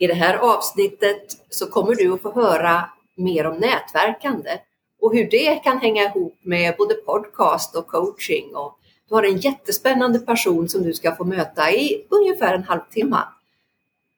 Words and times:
I 0.00 0.06
det 0.06 0.14
här 0.14 0.34
avsnittet 0.34 1.22
så 1.50 1.66
kommer 1.66 1.94
du 1.94 2.12
att 2.12 2.22
få 2.22 2.32
höra 2.32 2.90
mer 3.16 3.46
om 3.46 3.56
nätverkande 3.56 4.50
och 5.00 5.14
hur 5.14 5.30
det 5.30 5.54
kan 5.64 5.78
hänga 5.78 6.02
ihop 6.02 6.38
med 6.42 6.74
både 6.78 6.94
podcast 6.94 7.76
och 7.76 7.86
coaching. 7.86 8.56
Och 8.56 8.78
du 9.08 9.14
har 9.14 9.22
en 9.22 9.36
jättespännande 9.36 10.18
person 10.18 10.68
som 10.68 10.82
du 10.82 10.92
ska 10.92 11.16
få 11.16 11.24
möta 11.24 11.70
i 11.70 12.06
ungefär 12.10 12.54
en 12.54 12.62
halvtimme. 12.62 13.22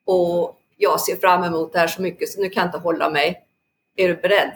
Och 0.06 0.56
jag 0.76 1.00
ser 1.00 1.16
fram 1.16 1.44
emot 1.44 1.72
det 1.72 1.78
här 1.78 1.86
så 1.86 2.02
mycket 2.02 2.28
så 2.28 2.40
nu 2.40 2.48
kan 2.48 2.60
jag 2.60 2.68
inte 2.68 2.78
hålla 2.78 3.10
mig. 3.10 3.42
Är 3.96 4.08
du 4.08 4.14
beredd? 4.14 4.50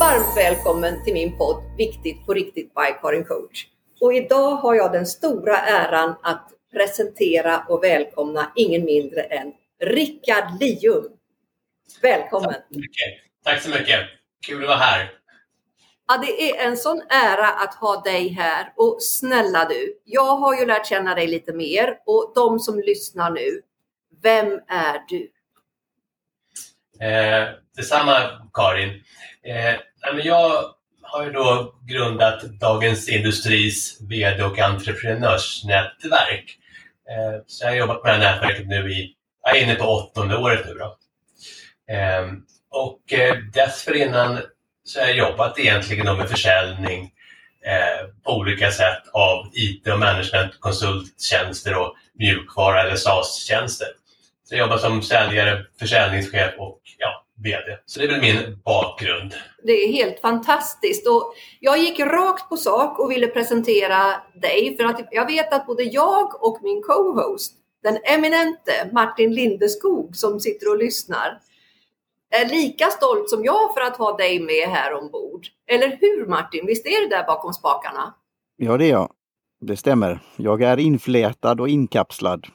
Varmt 0.00 0.36
välkommen 0.36 1.04
till 1.04 1.14
min 1.14 1.38
podd 1.38 1.62
Viktigt 1.78 2.26
på 2.26 2.34
riktigt 2.34 2.74
by 2.74 3.00
Karin 3.02 3.24
Coach. 3.24 3.66
Och 4.00 4.14
idag 4.14 4.56
har 4.56 4.74
jag 4.74 4.92
den 4.92 5.06
stora 5.06 5.58
äran 5.58 6.14
att 6.22 6.52
presentera 6.76 7.64
och 7.68 7.84
välkomna 7.84 8.52
ingen 8.54 8.84
mindre 8.84 9.22
än 9.22 9.52
Rickard 9.80 10.60
Lium. 10.60 11.04
Välkommen! 12.02 12.52
Tack 12.52 12.64
så 12.70 12.78
mycket. 12.78 13.14
Tack 13.44 13.62
så 13.62 13.70
mycket. 13.70 14.00
Kul 14.46 14.62
att 14.62 14.68
vara 14.68 14.78
här. 14.78 15.12
Ja, 16.08 16.22
det 16.26 16.50
är 16.50 16.66
en 16.66 16.76
sån 16.76 17.02
ära 17.10 17.48
att 17.48 17.74
ha 17.74 18.00
dig 18.00 18.28
här 18.28 18.72
och 18.76 19.02
snälla 19.02 19.64
du, 19.64 20.00
jag 20.04 20.36
har 20.36 20.60
ju 20.60 20.66
lärt 20.66 20.86
känna 20.86 21.14
dig 21.14 21.26
lite 21.26 21.52
mer 21.52 21.98
och 22.06 22.32
de 22.34 22.60
som 22.60 22.80
lyssnar 22.80 23.30
nu, 23.30 23.62
vem 24.22 24.60
är 24.68 25.00
du? 25.08 25.30
Eh, 27.06 27.48
detsamma 27.76 28.48
Karin. 28.54 29.02
Eh, 29.42 29.74
jag 30.24 30.74
har 31.02 31.24
ju 31.24 31.32
då 31.32 31.74
grundat 31.88 32.42
Dagens 32.42 33.08
Industris 33.08 34.00
VD 34.00 34.44
och 34.44 34.58
entreprenörsnätverk. 34.58 36.58
Eh, 37.10 37.40
så 37.46 37.64
jag 37.64 37.70
har 37.70 37.76
jobbat 37.76 38.04
med 38.04 38.20
det 38.20 38.26
här 38.26 38.34
nätverket 38.34 38.66
nu 38.66 38.92
i, 38.92 39.14
jag 39.42 39.56
är 39.56 39.62
inne 39.62 39.74
på 39.74 39.84
åttonde 39.84 40.36
året 40.36 40.66
nu 40.66 40.74
då. 40.74 40.96
Ehm, 41.88 42.42
och 42.70 43.12
eh, 43.12 43.36
dessförinnan 43.38 44.40
så 44.84 45.00
har 45.00 45.06
jag 45.06 45.16
jobbat 45.16 45.58
egentligen 45.58 46.16
med 46.16 46.28
försäljning 46.28 47.12
eh, 47.64 48.08
på 48.24 48.36
olika 48.36 48.70
sätt 48.70 49.02
av 49.12 49.50
IT 49.52 49.88
och 49.88 49.98
management, 49.98 50.60
konsulttjänster 50.60 51.78
och 51.78 51.94
mjukvara 52.14 52.82
eller 52.82 52.96
SaaS-tjänster. 52.96 53.88
Så 54.44 54.54
jag 54.54 54.58
jobbar 54.60 54.78
som 54.78 55.02
säljare, 55.02 55.64
försäljningschef 55.78 56.54
och 56.58 56.80
ja, 56.98 57.25
VD. 57.44 57.78
Så 57.86 58.00
det 58.00 58.06
är 58.06 58.08
väl 58.08 58.20
min 58.20 58.58
bakgrund. 58.64 59.34
Det 59.62 59.72
är 59.72 59.92
helt 59.92 60.20
fantastiskt 60.20 61.06
och 61.08 61.34
jag 61.60 61.78
gick 61.78 62.00
rakt 62.00 62.48
på 62.48 62.56
sak 62.56 62.98
och 62.98 63.10
ville 63.10 63.26
presentera 63.26 63.98
dig 64.34 64.76
för 64.76 64.84
att 64.84 65.08
jag 65.10 65.26
vet 65.26 65.52
att 65.52 65.66
både 65.66 65.82
jag 65.82 66.44
och 66.44 66.58
min 66.62 66.82
co-host, 66.82 67.52
den 67.82 67.98
eminente 68.04 68.90
Martin 68.92 69.34
Lindeskog 69.34 70.16
som 70.16 70.40
sitter 70.40 70.70
och 70.70 70.78
lyssnar, 70.78 71.40
är 72.30 72.48
lika 72.48 72.86
stolt 72.86 73.30
som 73.30 73.44
jag 73.44 73.74
för 73.74 73.80
att 73.80 73.96
ha 73.96 74.16
dig 74.16 74.40
med 74.40 74.68
här 74.68 74.94
ombord. 74.94 75.46
Eller 75.66 75.98
hur 76.00 76.26
Martin? 76.26 76.66
Visst 76.66 76.86
är 76.86 77.08
det 77.08 77.16
där 77.16 77.26
bakom 77.26 77.52
spakarna? 77.52 78.14
Ja, 78.56 78.76
det 78.76 78.84
är 78.84 78.90
jag. 78.90 79.12
Det 79.60 79.76
stämmer. 79.76 80.20
Jag 80.36 80.62
är 80.62 80.78
inflätad 80.78 81.60
och 81.60 81.68
inkapslad. 81.68 82.46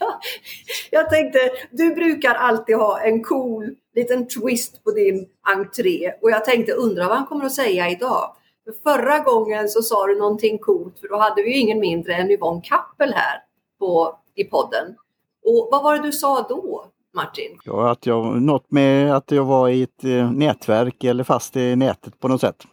jag 0.90 1.10
tänkte, 1.10 1.38
du 1.70 1.94
brukar 1.94 2.34
alltid 2.34 2.76
ha 2.76 3.00
en 3.00 3.24
cool 3.24 3.74
liten 3.94 4.28
twist 4.28 4.84
på 4.84 4.90
din 4.90 5.28
entré 5.42 6.12
och 6.22 6.30
jag 6.30 6.44
tänkte 6.44 6.72
undra 6.72 7.08
vad 7.08 7.16
han 7.16 7.26
kommer 7.26 7.44
att 7.44 7.54
säga 7.54 7.90
idag. 7.90 8.36
För 8.64 8.72
förra 8.82 9.18
gången 9.18 9.68
så 9.68 9.82
sa 9.82 10.06
du 10.06 10.18
någonting 10.18 10.58
coolt 10.58 10.98
för 11.00 11.08
då 11.08 11.18
hade 11.18 11.42
vi 11.42 11.52
ju 11.52 11.58
ingen 11.58 11.80
mindre 11.80 12.14
än 12.14 12.30
Yvonne 12.30 12.60
Kappel 12.64 13.12
här 13.14 13.42
på, 13.78 14.18
i 14.34 14.44
podden. 14.44 14.96
Och 15.44 15.68
vad 15.70 15.82
var 15.82 15.96
det 15.96 16.02
du 16.02 16.12
sa 16.12 16.46
då? 16.48 16.90
Martin? 17.14 17.58
Ja, 17.64 17.90
att 17.90 18.06
jag, 18.06 18.42
något 18.42 18.70
med 18.70 19.16
att 19.16 19.30
jag 19.30 19.44
var 19.44 19.68
i 19.68 19.82
ett 19.82 20.04
eh, 20.04 20.32
nätverk 20.32 21.04
eller 21.04 21.24
fast 21.24 21.56
i 21.56 21.76
nätet 21.76 22.20
på 22.20 22.28
något 22.28 22.40
sätt. 22.40 22.64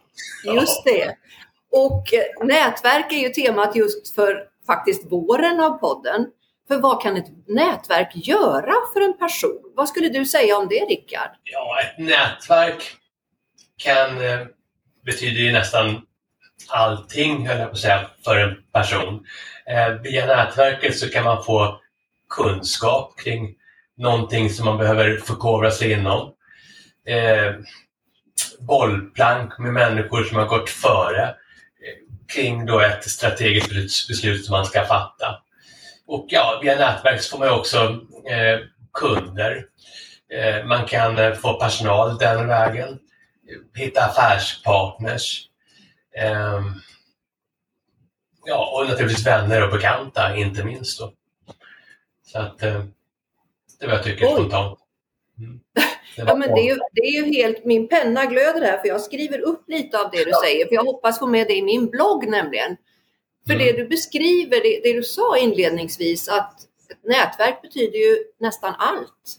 Just 0.54 0.84
det. 0.84 1.16
Och 1.72 2.14
eh, 2.14 2.46
nätverk 2.46 3.12
är 3.12 3.16
ju 3.16 3.28
temat 3.28 3.76
just 3.76 4.14
för 4.14 4.44
faktiskt 4.66 5.12
våren 5.12 5.60
av 5.60 5.70
podden. 5.70 6.26
För 6.68 6.78
vad 6.78 7.02
kan 7.02 7.16
ett 7.16 7.48
nätverk 7.48 8.10
göra 8.14 8.74
för 8.94 9.00
en 9.00 9.18
person? 9.18 9.72
Vad 9.74 9.88
skulle 9.88 10.08
du 10.08 10.26
säga 10.26 10.56
om 10.56 10.68
det, 10.68 10.84
Rickard? 10.84 11.30
Ja, 11.42 11.80
ett 11.80 11.98
nätverk 11.98 12.96
kan 13.76 14.24
eh, 14.24 14.46
betyder 15.04 15.40
ju 15.40 15.52
nästan 15.52 16.02
allting, 16.68 17.48
höll 17.48 17.58
jag 17.58 17.68
på 17.68 17.72
att 17.72 17.78
säga, 17.78 18.10
för 18.24 18.36
en 18.36 18.56
person. 18.72 19.26
Eh, 19.66 19.88
via 19.88 20.26
nätverket 20.26 20.98
så 20.98 21.08
kan 21.08 21.24
man 21.24 21.44
få 21.44 21.80
kunskap 22.28 23.18
kring 23.18 23.54
någonting 23.96 24.50
som 24.50 24.64
man 24.64 24.78
behöver 24.78 25.16
förkovra 25.16 25.70
sig 25.70 25.92
inom. 25.92 26.32
Eh, 27.06 27.54
bollplank 28.60 29.58
med 29.58 29.72
människor 29.72 30.24
som 30.24 30.36
har 30.36 30.46
gått 30.46 30.70
före 30.70 31.28
eh, 31.28 32.34
kring 32.34 32.66
då 32.66 32.80
ett 32.80 33.10
strategiskt 33.10 34.08
beslut 34.08 34.44
som 34.44 34.52
man 34.52 34.66
ska 34.66 34.84
fatta. 34.84 35.42
Och 36.12 36.26
ja, 36.28 36.58
via 36.62 36.76
nätverk 36.76 37.22
får 37.22 37.38
man 37.38 37.50
också 37.50 37.76
eh, 38.30 38.58
kunder. 38.92 39.66
Eh, 40.32 40.64
man 40.64 40.86
kan 40.86 41.18
eh, 41.18 41.32
få 41.32 41.54
personal 41.54 42.18
den 42.18 42.48
vägen. 42.48 42.98
Hitta 43.74 44.00
affärspartners. 44.00 45.48
Ehm, 46.16 46.64
ja, 48.44 48.72
och 48.74 48.88
naturligtvis 48.88 49.26
vänner 49.26 49.64
och 49.64 49.72
bekanta, 49.72 50.36
inte 50.36 50.64
minst. 50.64 50.98
Då. 50.98 51.12
Så 52.26 52.38
att 52.38 52.62
eh, 52.62 52.84
det 53.78 53.84
är 53.84 53.88
vad 53.88 53.96
jag 53.96 54.04
tycker 54.04 54.26
Oj. 54.26 54.32
spontant. 54.32 54.78
Mm. 55.38 55.60
Ja, 56.16 56.34
men 56.34 56.54
det 56.54 56.60
är, 56.60 56.74
ju, 56.74 56.78
det 56.92 57.00
är 57.00 57.12
ju 57.12 57.32
helt, 57.32 57.64
min 57.64 57.88
penna 57.88 58.26
glöder 58.26 58.60
här 58.60 58.78
för 58.78 58.88
jag 58.88 59.00
skriver 59.00 59.40
upp 59.40 59.68
lite 59.68 60.00
av 60.00 60.10
det 60.10 60.24
du 60.24 60.32
säger 60.44 60.66
för 60.66 60.74
jag 60.74 60.84
hoppas 60.84 61.18
få 61.18 61.26
med 61.26 61.46
det 61.46 61.56
i 61.56 61.62
min 61.62 61.90
blogg 61.90 62.28
nämligen. 62.28 62.76
För 63.46 63.54
mm. 63.54 63.66
det 63.66 63.82
du 63.82 63.88
beskriver, 63.88 64.62
det, 64.62 64.80
det, 64.82 64.92
du 64.92 65.02
sa 65.02 65.38
inledningsvis, 65.38 66.28
att 66.28 66.60
ett 66.90 67.04
nätverk 67.04 67.62
betyder 67.62 67.98
ju 67.98 68.16
nästan 68.40 68.74
allt. 68.78 69.38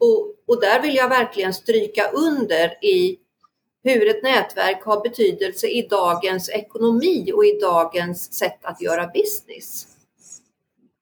Och, 0.00 0.34
och 0.46 0.60
där 0.60 0.82
vill 0.82 0.94
jag 0.94 1.08
verkligen 1.08 1.54
stryka 1.54 2.10
under 2.10 2.84
i 2.84 3.18
hur 3.82 4.08
ett 4.08 4.22
nätverk 4.22 4.82
har 4.84 5.02
betydelse 5.02 5.66
i 5.66 5.86
dagens 5.90 6.50
ekonomi 6.50 7.32
och 7.34 7.44
i 7.44 7.58
dagens 7.60 8.32
sätt 8.32 8.58
att 8.62 8.82
göra 8.82 9.06
business. 9.06 9.86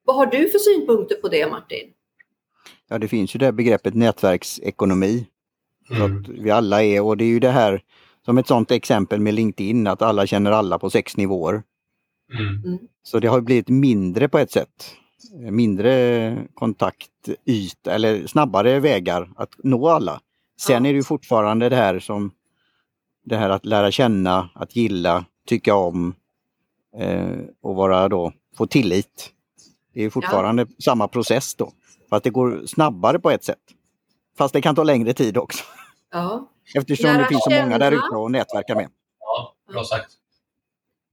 Vad 0.04 0.16
har 0.16 0.26
du 0.26 0.48
för 0.48 0.58
synpunkter 0.58 1.14
på 1.14 1.28
det 1.28 1.50
Martin? 1.50 1.90
Ja, 2.88 2.98
det 2.98 3.08
finns 3.08 3.34
ju 3.34 3.38
det 3.38 3.52
begreppet 3.52 3.94
nätverksekonomi. 3.94 5.26
Mm. 5.90 6.02
Att 6.02 6.28
vi 6.28 6.50
alla 6.50 6.82
är, 6.82 7.02
och 7.02 7.16
det 7.16 7.24
är 7.24 7.28
ju 7.28 7.40
det 7.40 7.50
här 7.50 7.82
som 8.24 8.38
ett 8.38 8.46
sådant 8.46 8.70
exempel 8.70 9.20
med 9.20 9.34
LinkedIn, 9.34 9.86
att 9.86 10.02
alla 10.02 10.26
känner 10.26 10.52
alla 10.52 10.78
på 10.78 10.90
sex 10.90 11.16
nivåer. 11.16 11.62
Mm. 12.32 12.64
mm. 12.64 12.78
Så 13.02 13.20
det 13.20 13.28
har 13.28 13.40
blivit 13.40 13.68
mindre 13.68 14.28
på 14.28 14.38
ett 14.38 14.50
sätt. 14.50 14.96
Mindre 15.50 16.46
kontaktyta 16.54 17.92
eller 17.92 18.26
snabbare 18.26 18.80
vägar 18.80 19.30
att 19.36 19.50
nå 19.58 19.88
alla. 19.88 20.20
Sen 20.60 20.86
är 20.86 20.92
det 20.92 20.96
ju 20.96 21.02
fortfarande 21.02 21.68
det 21.68 21.76
här 21.76 21.98
som 21.98 22.30
det 23.24 23.36
här 23.36 23.50
att 23.50 23.66
lära 23.66 23.90
känna, 23.90 24.50
att 24.54 24.76
gilla, 24.76 25.24
tycka 25.46 25.74
om 25.74 26.14
eh, 26.96 27.38
och 27.62 27.74
vara 27.74 28.08
då, 28.08 28.32
få 28.56 28.66
tillit. 28.66 29.30
Det 29.94 30.04
är 30.04 30.10
fortfarande 30.10 30.62
ja. 30.62 30.74
samma 30.84 31.08
process 31.08 31.54
då. 31.54 31.72
Fast 32.10 32.24
det 32.24 32.30
går 32.30 32.66
snabbare 32.66 33.18
på 33.18 33.30
ett 33.30 33.44
sätt. 33.44 33.62
Fast 34.38 34.52
det 34.52 34.62
kan 34.62 34.74
ta 34.74 34.82
längre 34.82 35.12
tid 35.12 35.36
också. 35.36 35.64
Ja. 36.12 36.50
Eftersom 36.74 37.06
lära 37.06 37.18
det 37.18 37.28
finns 37.28 37.44
så 37.44 37.50
känna. 37.50 37.62
många 37.62 37.78
där 37.78 37.92
ute 37.92 38.16
att 38.24 38.30
nätverka 38.30 38.74
med. 38.74 38.88
Ja, 39.20 39.54
bra 39.68 39.84
sagt. 39.84 40.12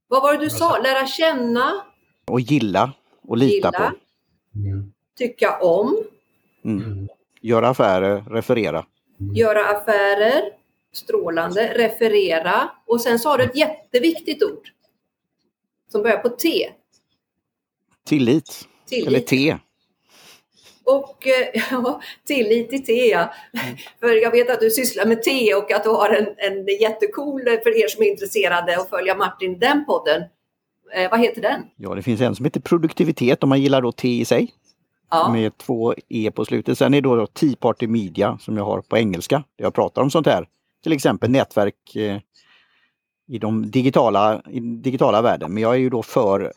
Vad 0.07 0.21
var 0.21 0.33
det 0.33 0.39
du 0.39 0.49
sa? 0.49 0.77
Lära 0.77 1.07
känna? 1.07 1.85
Och 2.27 2.41
gilla 2.41 2.93
och 3.27 3.37
lita 3.37 3.53
gilla. 3.55 3.71
på. 3.71 3.83
Mm. 4.55 4.93
Tycka 5.17 5.59
om? 5.59 6.03
Mm. 6.65 6.83
mm. 6.83 7.09
Göra 7.41 7.69
affärer, 7.69 8.21
referera. 8.21 8.85
Mm. 9.19 9.35
Göra 9.35 9.65
affärer, 9.65 10.43
strålande, 10.93 11.73
referera. 11.75 12.71
Och 12.85 13.01
sen 13.01 13.19
sa 13.19 13.37
du 13.37 13.43
ett 13.43 13.55
jätteviktigt 13.55 14.43
ord 14.43 14.69
som 15.91 16.03
börjar 16.03 16.17
på 16.17 16.29
T. 16.29 16.69
Tillit. 18.05 18.67
Tillit. 18.89 19.07
Eller 19.07 19.19
T. 19.19 19.57
Och 20.83 21.27
eh, 21.27 21.61
ja, 21.71 22.01
tillit 22.27 22.73
i 22.73 22.79
te. 22.79 23.13
Mm. 23.13 23.27
För 23.99 24.23
jag 24.23 24.31
vet 24.31 24.49
att 24.49 24.59
du 24.59 24.69
sysslar 24.69 25.05
med 25.05 25.23
te 25.23 25.53
och 25.53 25.71
att 25.71 25.83
du 25.83 25.89
har 25.89 26.09
en, 26.09 26.27
en 26.37 26.65
jättecool, 26.81 27.41
för 27.41 27.83
er 27.83 27.87
som 27.87 28.03
är 28.03 28.07
intresserade 28.07 28.77
att 28.77 28.89
följa 28.89 29.15
Martin, 29.15 29.59
den 29.59 29.85
podden. 29.85 30.23
Eh, 30.93 31.11
vad 31.11 31.19
heter 31.19 31.41
den? 31.41 31.61
Ja, 31.75 31.95
det 31.95 32.01
finns 32.01 32.21
en 32.21 32.35
som 32.35 32.45
heter 32.45 32.59
produktivitet 32.59 33.43
om 33.43 33.49
man 33.49 33.61
gillar 33.61 33.81
då 33.81 33.91
te 33.91 34.19
i 34.19 34.25
sig. 34.25 34.53
Ja. 35.11 35.31
Med 35.31 35.57
två 35.57 35.93
E 36.09 36.31
på 36.35 36.45
slutet. 36.45 36.77
Sen 36.77 36.93
är 36.93 37.01
det 37.01 37.09
då 37.09 37.27
Tea 37.27 37.55
Party 37.59 37.87
Media 37.87 38.37
som 38.41 38.57
jag 38.57 38.65
har 38.65 38.81
på 38.81 38.97
engelska. 38.97 39.43
Jag 39.57 39.73
pratar 39.73 40.01
om 40.01 40.11
sånt 40.11 40.27
här. 40.27 40.47
Till 40.83 40.91
exempel 40.91 41.31
nätverk 41.31 41.95
eh, 41.95 42.17
i 43.27 43.37
de 43.37 43.71
digitala, 43.71 44.41
i 44.49 44.59
digitala 44.59 45.21
världen. 45.21 45.53
Men 45.53 45.63
jag 45.63 45.73
är 45.73 45.79
ju 45.79 45.89
då 45.89 46.03
för 46.03 46.53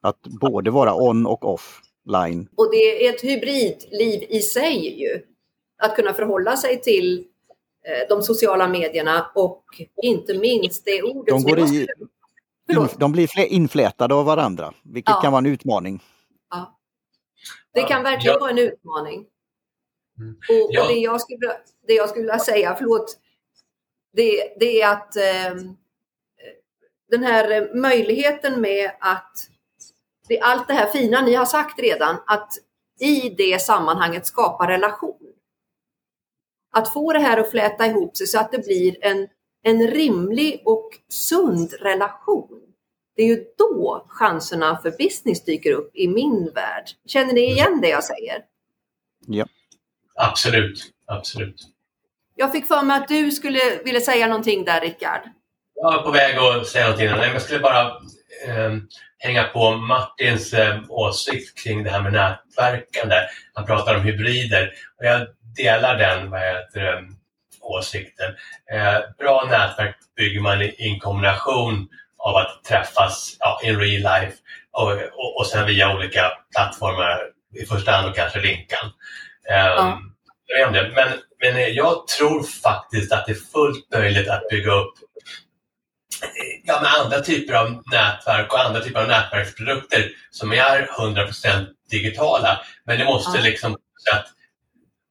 Att 0.00 0.22
både 0.22 0.70
vara 0.70 0.94
on 0.94 1.26
och 1.26 1.44
offline. 2.06 2.48
Och 2.56 2.70
det 2.70 3.06
är 3.06 3.14
ett 3.14 3.24
hybridliv 3.24 4.22
i 4.28 4.40
sig 4.40 5.00
ju. 5.00 5.22
Att 5.78 5.96
kunna 5.96 6.14
förhålla 6.14 6.56
sig 6.56 6.80
till 6.80 7.18
eh, 7.86 8.08
de 8.08 8.22
sociala 8.22 8.68
medierna 8.68 9.30
och 9.34 9.64
inte 10.02 10.38
minst 10.38 10.84
det 10.84 11.02
ordet 11.02 11.34
de 11.34 11.42
går 11.42 11.58
i, 11.58 11.86
De 12.98 13.12
blir 13.12 13.38
inflätade 13.38 14.14
av 14.14 14.26
varandra, 14.26 14.74
vilket 14.82 15.14
ja. 15.14 15.20
kan 15.20 15.32
vara 15.32 15.38
en 15.38 15.46
utmaning. 15.46 16.02
Ja. 16.50 16.78
Det 17.74 17.82
kan 17.82 18.02
verkligen 18.02 18.34
ja. 18.34 18.40
vara 18.40 18.50
en 18.50 18.58
utmaning. 18.58 19.26
Mm. 20.18 20.34
Och, 20.34 20.68
ja. 20.70 20.82
och, 20.82 20.88
det, 20.88 20.94
jag 20.94 21.20
skulle, 21.20 21.56
det 21.86 21.94
jag 21.94 22.08
skulle 22.08 22.22
vilja 22.22 22.38
säga, 22.38 22.74
förlåt, 22.78 23.18
det, 24.12 24.56
det 24.60 24.82
är 24.82 24.92
att 24.92 25.16
eh, 25.16 25.62
den 27.10 27.22
här 27.22 27.74
möjligheten 27.74 28.60
med 28.60 28.90
att 29.00 29.32
det, 30.28 30.40
allt 30.40 30.68
det 30.68 30.74
här 30.74 30.86
fina 30.86 31.20
ni 31.20 31.34
har 31.34 31.44
sagt 31.44 31.78
redan, 31.78 32.16
att 32.26 32.52
i 33.00 33.28
det 33.28 33.62
sammanhanget 33.62 34.26
skapa 34.26 34.68
relation. 34.68 35.32
Att 36.72 36.92
få 36.92 37.12
det 37.12 37.18
här 37.18 37.38
att 37.40 37.50
fläta 37.50 37.86
ihop 37.86 38.16
sig 38.16 38.26
så 38.26 38.40
att 38.40 38.52
det 38.52 38.58
blir 38.58 39.04
en, 39.04 39.28
en 39.62 39.88
rimlig 39.88 40.62
och 40.64 40.90
sund 41.08 41.72
relation. 41.80 42.62
Det 43.16 43.22
är 43.22 43.26
ju 43.26 43.44
då 43.58 44.06
chanserna 44.08 44.78
för 44.82 44.90
business 44.90 45.44
dyker 45.44 45.72
upp 45.72 45.90
i 45.94 46.08
min 46.08 46.50
värld. 46.54 46.84
Känner 47.06 47.32
ni 47.32 47.40
igen 47.40 47.80
det 47.80 47.88
jag 47.88 48.04
säger? 48.04 48.44
Ja. 49.26 49.46
Absolut, 50.14 50.92
absolut. 51.06 51.62
Jag 52.34 52.52
fick 52.52 52.66
för 52.66 52.82
mig 52.82 52.96
att 52.96 53.08
du 53.08 53.30
skulle 53.30 53.60
vilja 53.84 54.00
säga 54.00 54.26
någonting 54.26 54.64
där, 54.64 54.80
Rickard. 54.80 55.20
Jag 55.74 55.94
är 55.94 56.02
på 56.02 56.10
väg 56.10 56.36
att 56.36 56.66
säga 56.66 56.84
någonting. 56.84 57.06
Jag 57.06 57.42
skulle 57.42 57.60
bara 57.60 57.86
eh, 58.46 58.72
hänga 59.18 59.44
på 59.44 59.76
Martins 59.76 60.52
eh, 60.52 60.80
åsikt 60.88 61.62
kring 61.62 61.84
det 61.84 61.90
här 61.90 62.02
med 62.02 62.12
nätverkande. 62.12 63.16
Han 63.54 63.66
pratar 63.66 63.96
om 63.96 64.02
hybrider 64.02 64.72
och 64.98 65.06
jag 65.06 65.26
delar 65.56 65.98
den 65.98 66.30
vad 66.30 66.40
heter, 66.40 67.04
åsikten. 67.60 68.34
Eh, 68.72 68.98
bra 69.18 69.46
nätverk 69.50 69.96
bygger 70.16 70.40
man 70.40 70.62
i 70.62 70.74
en 70.78 71.00
kombination 71.00 71.88
av 72.18 72.36
att 72.36 72.64
träffas 72.64 73.36
ja, 73.38 73.60
in 73.64 73.80
real 73.80 74.20
life 74.20 74.36
och, 74.72 74.92
och, 74.92 75.40
och 75.40 75.46
sen 75.46 75.66
via 75.66 75.96
olika 75.96 76.32
plattformar, 76.54 77.20
i 77.54 77.66
första 77.66 77.92
hand 77.92 78.08
och 78.08 78.16
kanske 78.16 78.40
Linkan. 78.40 78.90
Ja. 79.48 80.00
Men, 80.94 81.12
men 81.40 81.74
jag 81.74 82.06
tror 82.06 82.42
faktiskt 82.42 83.12
att 83.12 83.26
det 83.26 83.32
är 83.32 83.52
fullt 83.52 83.92
möjligt 83.92 84.28
att 84.28 84.48
bygga 84.50 84.72
upp 84.72 84.94
ja, 86.64 86.80
med 86.80 86.90
andra 86.94 87.20
typer 87.20 87.54
av 87.54 87.82
nätverk 87.92 88.52
och 88.52 88.64
andra 88.64 88.80
typer 88.80 89.00
av 89.00 89.08
nätverksprodukter 89.08 90.10
som 90.30 90.52
är 90.52 90.88
100% 90.98 91.66
digitala. 91.90 92.60
Men 92.84 92.98
det 92.98 93.04
måste 93.04 93.38
ja. 93.38 93.44
liksom 93.44 93.74
att 94.12 94.26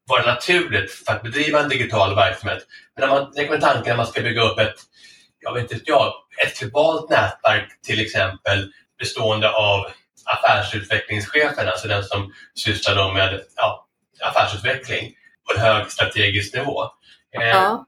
vara 0.07 0.25
naturligt 0.25 0.91
för 0.91 1.13
att 1.13 1.23
bedriva 1.23 1.59
en 1.59 1.69
digital 1.69 2.15
verksamhet. 2.15 2.65
Men 2.95 3.09
när 3.09 3.15
man 3.15 3.31
leker 3.35 3.51
med 3.51 3.61
tanken 3.61 3.91
att 3.91 3.97
man 3.97 4.07
ska 4.07 4.21
bygga 4.21 4.41
upp 4.41 4.59
ett, 4.59 4.75
jag 5.39 5.53
vet 5.53 5.71
inte 5.71 5.83
jag, 5.85 6.13
ett 6.45 6.59
globalt 6.59 7.09
nätverk 7.09 7.81
till 7.81 7.99
exempel 8.01 8.71
bestående 8.99 9.51
av 9.51 9.85
affärsutvecklingschefen, 10.25 11.67
alltså 11.67 11.87
den 11.87 12.03
som 12.03 12.33
sysslar 12.55 13.13
med 13.13 13.41
ja, 13.55 13.87
affärsutveckling 14.21 15.13
på 15.47 15.53
en 15.53 15.61
hög 15.61 15.91
strategisk 15.91 16.53
nivå. 16.55 16.83
Eh, 17.41 17.47
ja. 17.47 17.85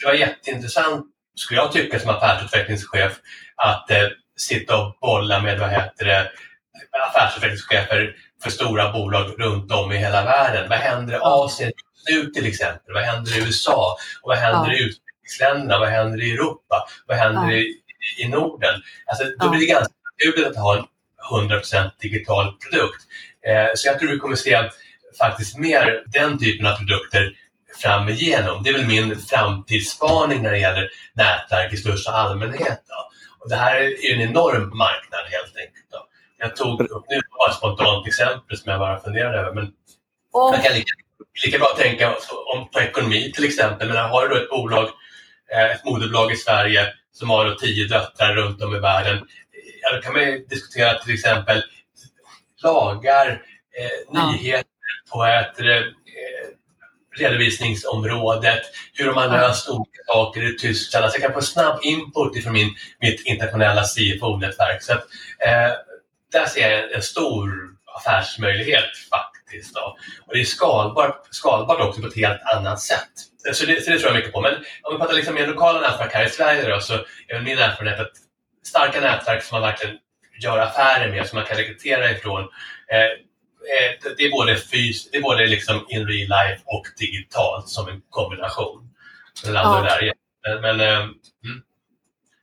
Det 0.00 0.06
var 0.06 0.14
jätteintressant, 0.14 1.06
skulle 1.38 1.60
jag 1.60 1.72
tycka 1.72 2.00
som 2.00 2.10
affärsutvecklingschef, 2.10 3.12
att 3.56 3.90
eh, 3.90 4.08
sitta 4.36 4.76
och 4.76 4.98
bolla 5.00 5.40
med 5.40 5.58
vad 5.58 5.70
heter 5.70 6.04
det, 6.04 6.30
affärsutvecklingschefer 7.08 8.16
för 8.42 8.50
stora 8.50 8.92
bolag 8.92 9.34
runt 9.38 9.72
om 9.72 9.92
i 9.92 9.96
hela 9.96 10.24
världen. 10.24 10.68
Vad 10.68 10.78
händer 10.78 11.14
i 11.14 11.18
Asien 11.22 11.72
nu 12.10 12.26
till 12.26 12.46
exempel? 12.46 12.94
Vad 12.94 13.02
händer 13.02 13.38
i 13.38 13.40
USA? 13.40 13.96
Och 14.22 14.28
vad 14.28 14.38
händer 14.38 14.70
ja. 14.70 14.76
i 14.76 14.82
utvecklingsländerna? 14.82 15.78
Vad 15.78 15.88
händer 15.88 16.22
i 16.22 16.30
Europa? 16.32 16.88
Vad 17.06 17.16
händer 17.18 17.50
ja. 17.50 17.52
i, 17.52 17.74
i 18.18 18.28
Norden? 18.28 18.82
Alltså, 19.06 19.24
då 19.24 19.46
ja. 19.46 19.48
blir 19.48 19.60
det 19.60 19.66
ganska 19.66 19.94
naturligt 20.12 20.46
att 20.46 20.62
ha 20.62 20.76
en 20.76 20.84
100% 21.50 21.90
digital 22.00 22.56
produkt. 22.56 23.02
Eh, 23.46 23.70
så 23.74 23.88
jag 23.88 23.98
tror 23.98 24.10
vi 24.10 24.18
kommer 24.18 24.36
se 24.36 24.70
faktiskt 25.18 25.58
mer 25.58 26.02
den 26.06 26.38
typen 26.38 26.66
av 26.66 26.76
produkter 26.76 27.32
fram 27.80 28.08
igenom. 28.08 28.62
Det 28.62 28.70
är 28.70 28.74
väl 28.74 28.86
min 28.86 29.18
framtidsspaning 29.18 30.42
när 30.42 30.50
det 30.50 30.58
gäller 30.58 30.90
nätverk 31.12 31.72
i 31.72 31.76
största 31.76 32.10
allmänhet. 32.10 32.82
Då. 32.88 33.10
Och 33.38 33.48
det 33.48 33.56
här 33.56 33.76
är 33.80 34.14
en 34.14 34.20
enorm 34.20 34.78
marknad 34.78 35.24
helt 35.30 35.56
enkelt. 35.56 35.86
Då. 35.90 35.98
Jag 36.38 36.56
tog 36.56 36.80
upp 36.80 37.04
nu 37.08 37.20
bara 37.38 37.50
ett 37.50 37.56
spontant 37.56 38.06
exempel 38.06 38.58
som 38.58 38.70
jag 38.72 38.80
bara 38.80 39.00
funderade 39.00 39.38
över. 39.38 39.52
Men 39.52 39.72
oh. 40.32 40.50
man 40.50 40.62
kan 40.62 40.72
lika, 40.72 40.92
lika 41.44 41.58
bra 41.58 41.74
tänka 41.78 42.16
om, 42.54 42.68
på 42.70 42.80
ekonomi 42.80 43.32
till 43.34 43.44
exempel. 43.44 43.88
Men 43.88 43.96
har 43.96 44.28
du 44.28 44.34
då 44.34 44.40
ett 44.40 44.50
bolag, 44.50 44.88
eh, 45.52 45.70
ett 45.70 45.84
moderbolag 45.84 46.32
i 46.32 46.36
Sverige 46.36 46.94
som 47.12 47.30
har 47.30 47.44
då 47.44 47.54
tio 47.54 47.88
döttrar 47.88 48.34
runt 48.34 48.62
om 48.62 48.76
i 48.76 48.78
världen. 48.78 49.26
Ja, 49.82 49.96
då 49.96 50.02
kan 50.02 50.12
man 50.12 50.44
diskutera 50.48 50.98
till 50.98 51.14
exempel 51.14 51.62
lagar, 52.62 53.42
eh, 53.78 54.22
nyheter, 54.22 54.64
på 55.12 55.24
ett 55.24 55.60
eh, 55.60 55.82
redovisningsområdet, 57.20 58.62
hur 58.94 59.06
de 59.06 59.16
har 59.16 59.28
löst 59.28 59.68
olika 59.68 60.02
saker 60.06 60.54
i 60.54 60.58
Tyskland. 60.58 61.04
Alltså 61.04 61.20
jag 61.20 61.26
kan 61.26 61.40
få 61.40 61.46
snabb 61.46 61.78
input 61.82 62.42
från 62.42 62.52
min, 62.52 62.74
mitt 63.00 63.26
internationella 63.26 63.82
CFO-nätverk. 63.82 64.82
Så 64.82 64.92
att, 64.92 65.04
eh, 65.46 65.72
där 66.32 66.46
ser 66.46 66.70
jag 66.70 66.92
en 66.92 67.02
stor 67.02 67.50
affärsmöjlighet 67.96 68.90
faktiskt. 69.10 69.74
Då. 69.74 69.96
Och 70.26 70.34
det 70.34 70.40
är 70.40 70.44
skalbart, 70.44 71.22
skalbart 71.30 71.80
också 71.80 72.00
på 72.00 72.06
ett 72.06 72.16
helt 72.16 72.42
annat 72.54 72.80
sätt. 72.80 73.10
Så 73.52 73.66
det, 73.66 73.84
så 73.84 73.90
det 73.90 73.98
tror 73.98 74.10
jag 74.10 74.16
mycket 74.16 74.32
på. 74.32 74.40
Men 74.40 74.54
om 74.54 74.94
vi 74.94 74.98
pratar 74.98 75.14
liksom 75.14 75.34
mer 75.34 75.46
lokala 75.46 75.80
nätverk 75.80 76.12
här 76.12 76.26
i 76.26 76.30
Sverige 76.30 76.68
då, 76.68 76.80
så 76.80 76.94
är 77.28 77.40
min 77.40 77.58
erfarenhet 77.58 78.00
att 78.00 78.12
starka 78.64 79.00
nätverk 79.00 79.42
som 79.42 79.60
man 79.60 79.70
verkligen 79.70 79.96
gör 80.40 80.58
affärer 80.58 81.10
med, 81.10 81.26
som 81.26 81.36
man 81.38 81.46
kan 81.46 81.56
rekrytera 81.56 82.10
ifrån, 82.10 82.48
Eh, 82.90 83.10
det 84.16 84.22
är 84.24 84.30
både, 84.30 84.56
fys, 84.56 85.10
det 85.10 85.18
är 85.18 85.22
både 85.22 85.46
liksom 85.46 85.86
in 85.88 86.06
real 86.06 86.28
life 86.28 86.62
och 86.64 86.86
digitalt 86.98 87.68
som 87.68 87.88
en 87.88 88.02
kombination. 88.10 88.90
Landar 89.46 89.84
ja. 89.84 89.94
där 89.94 90.12
Men, 90.46 90.60
men, 90.60 90.88
eh, 90.88 90.98
mm. 90.98 91.62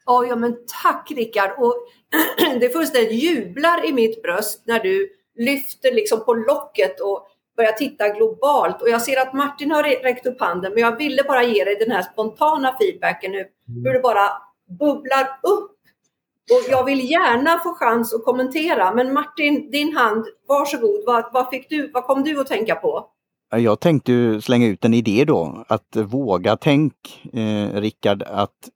ja, 0.06 0.36
men 0.36 0.58
tack 0.84 1.12
Rickard! 1.16 1.52
Och 1.58 1.76
det 2.60 2.70
fullständigt 2.70 3.24
jublar 3.24 3.86
i 3.86 3.94
mitt 3.94 4.22
bröst 4.22 4.64
när 4.66 4.80
du 4.80 5.10
lyfter 5.36 5.92
liksom 5.92 6.26
på 6.26 6.34
locket 6.34 7.00
och 7.02 7.28
börjar 7.58 7.72
titta 7.72 8.10
globalt. 8.10 8.82
Och 8.82 8.90
jag 8.90 9.02
ser 9.02 9.22
att 9.22 9.34
Martin 9.34 9.72
har 9.72 9.84
räckt 9.84 10.26
upp 10.26 10.42
handen, 10.42 10.74
men 10.74 10.84
jag 10.84 10.98
ville 10.98 11.24
bara 11.24 11.44
ge 11.44 11.64
dig 11.64 11.76
den 11.76 11.92
här 11.92 12.02
spontana 12.02 12.78
feedbacken 12.80 13.32
nu, 13.32 13.48
hur 13.84 13.94
det 13.94 14.00
bara 14.00 14.30
bubblar 14.80 15.40
upp 15.44 15.75
och 16.52 16.62
jag 16.70 16.84
vill 16.84 17.12
gärna 17.12 17.60
få 17.60 17.76
chans 17.76 18.14
att 18.14 18.26
kommentera, 18.26 18.94
men 18.94 19.14
Martin, 19.14 19.72
din 19.72 19.98
hand, 19.98 20.26
varsågod. 20.48 21.04
Vad, 21.06 21.26
vad, 21.34 21.50
fick 21.50 21.70
du, 21.70 21.92
vad 21.94 22.04
kom 22.04 22.24
du 22.24 22.42
att 22.42 22.48
tänka 22.48 22.76
på? 22.76 23.10
Jag 23.56 23.80
tänkte 23.80 24.42
slänga 24.42 24.68
ut 24.68 24.86
en 24.86 24.94
idé 24.94 25.24
då, 25.28 25.66
att 25.68 25.96
våga 25.96 26.58
tänk, 26.58 26.94
eh, 27.34 27.74
Rickard, 27.74 28.24
att 28.24 28.70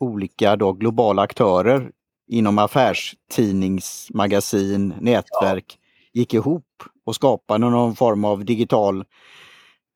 olika 0.00 0.56
då 0.56 0.72
globala 0.72 1.22
aktörer 1.22 1.90
inom 2.28 2.58
affärstidningsmagasin, 2.58 4.94
nätverk 5.00 5.64
ja. 5.68 5.76
gick 6.20 6.34
ihop 6.34 6.66
och 7.06 7.14
skapade 7.14 7.70
någon 7.70 7.96
form 7.96 8.24
av 8.24 8.44
digital 8.44 9.04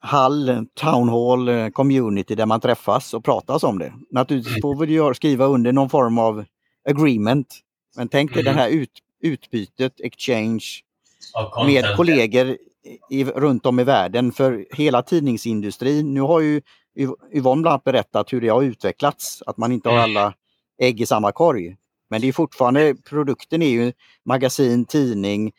hall, 0.01 0.67
town 0.75 1.09
hall, 1.09 1.49
eh, 1.49 1.69
community 1.69 2.35
där 2.35 2.47
man 2.47 2.61
träffas 2.61 3.15
och 3.15 3.25
pratas 3.25 3.63
om 3.63 3.79
det. 3.79 3.93
Naturligtvis 4.11 4.63
får 4.63 4.87
vi 4.87 5.15
skriva 5.15 5.45
under 5.45 5.73
någon 5.73 5.91
form 5.91 6.19
av 6.19 6.45
agreement. 6.89 7.61
Men 7.97 8.09
tänk 8.09 8.35
dig 8.35 8.43
mm. 8.43 8.57
det 8.57 8.63
här 8.63 8.69
ut, 8.69 8.91
utbytet, 9.23 10.01
exchange 10.01 10.65
med 11.67 11.97
kollegor 11.97 12.57
i, 13.11 13.25
runt 13.25 13.67
om 13.67 13.81
i 13.81 13.85
världen 13.85 14.33
för 14.33 14.67
hela 14.71 15.03
tidningsindustrin. 15.03 16.15
Nu 16.15 16.21
har 16.21 16.41
ju 16.41 16.63
Yvonne 17.35 17.63
bland 17.63 17.67
annat 17.67 17.85
berättat 17.85 18.33
hur 18.33 18.41
det 18.41 18.49
har 18.49 18.63
utvecklats, 18.63 19.43
att 19.47 19.57
man 19.57 19.73
inte 19.73 19.89
har 19.89 19.97
mm. 19.97 20.05
alla 20.05 20.35
ägg 20.79 21.01
i 21.01 21.07
samma 21.07 21.33
korg. 21.33 21.77
Men 22.11 22.21
det 22.21 22.29
är 22.29 22.33
fortfarande, 22.33 22.95
produkten 22.95 23.63
är 23.63 23.69
ju 23.69 23.93
magasin, 24.25 24.85
tidning, 24.85 25.53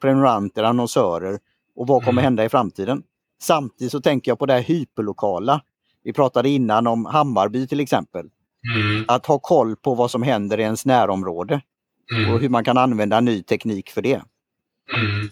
prenumeranter, 0.00 0.62
annonsörer 0.62 1.38
och 1.76 1.86
vad 1.86 2.04
kommer 2.04 2.22
mm. 2.22 2.24
hända 2.24 2.44
i 2.44 2.48
framtiden? 2.48 3.02
Samtidigt 3.40 3.92
så 3.92 4.00
tänker 4.00 4.30
jag 4.30 4.38
på 4.38 4.46
det 4.46 4.52
här 4.52 4.62
hyperlokala. 4.62 5.60
Vi 6.02 6.12
pratade 6.12 6.48
innan 6.48 6.86
om 6.86 7.06
Hammarby 7.06 7.66
till 7.66 7.80
exempel. 7.80 8.28
Mm. 8.74 9.04
Att 9.08 9.26
ha 9.26 9.38
koll 9.38 9.76
på 9.76 9.94
vad 9.94 10.10
som 10.10 10.22
händer 10.22 10.60
i 10.60 10.62
ens 10.62 10.86
närområde 10.86 11.60
mm. 12.12 12.32
och 12.32 12.40
hur 12.40 12.48
man 12.48 12.64
kan 12.64 12.78
använda 12.78 13.20
ny 13.20 13.42
teknik 13.42 13.90
för 13.90 14.02
det. 14.02 14.20
Mm. 14.94 15.30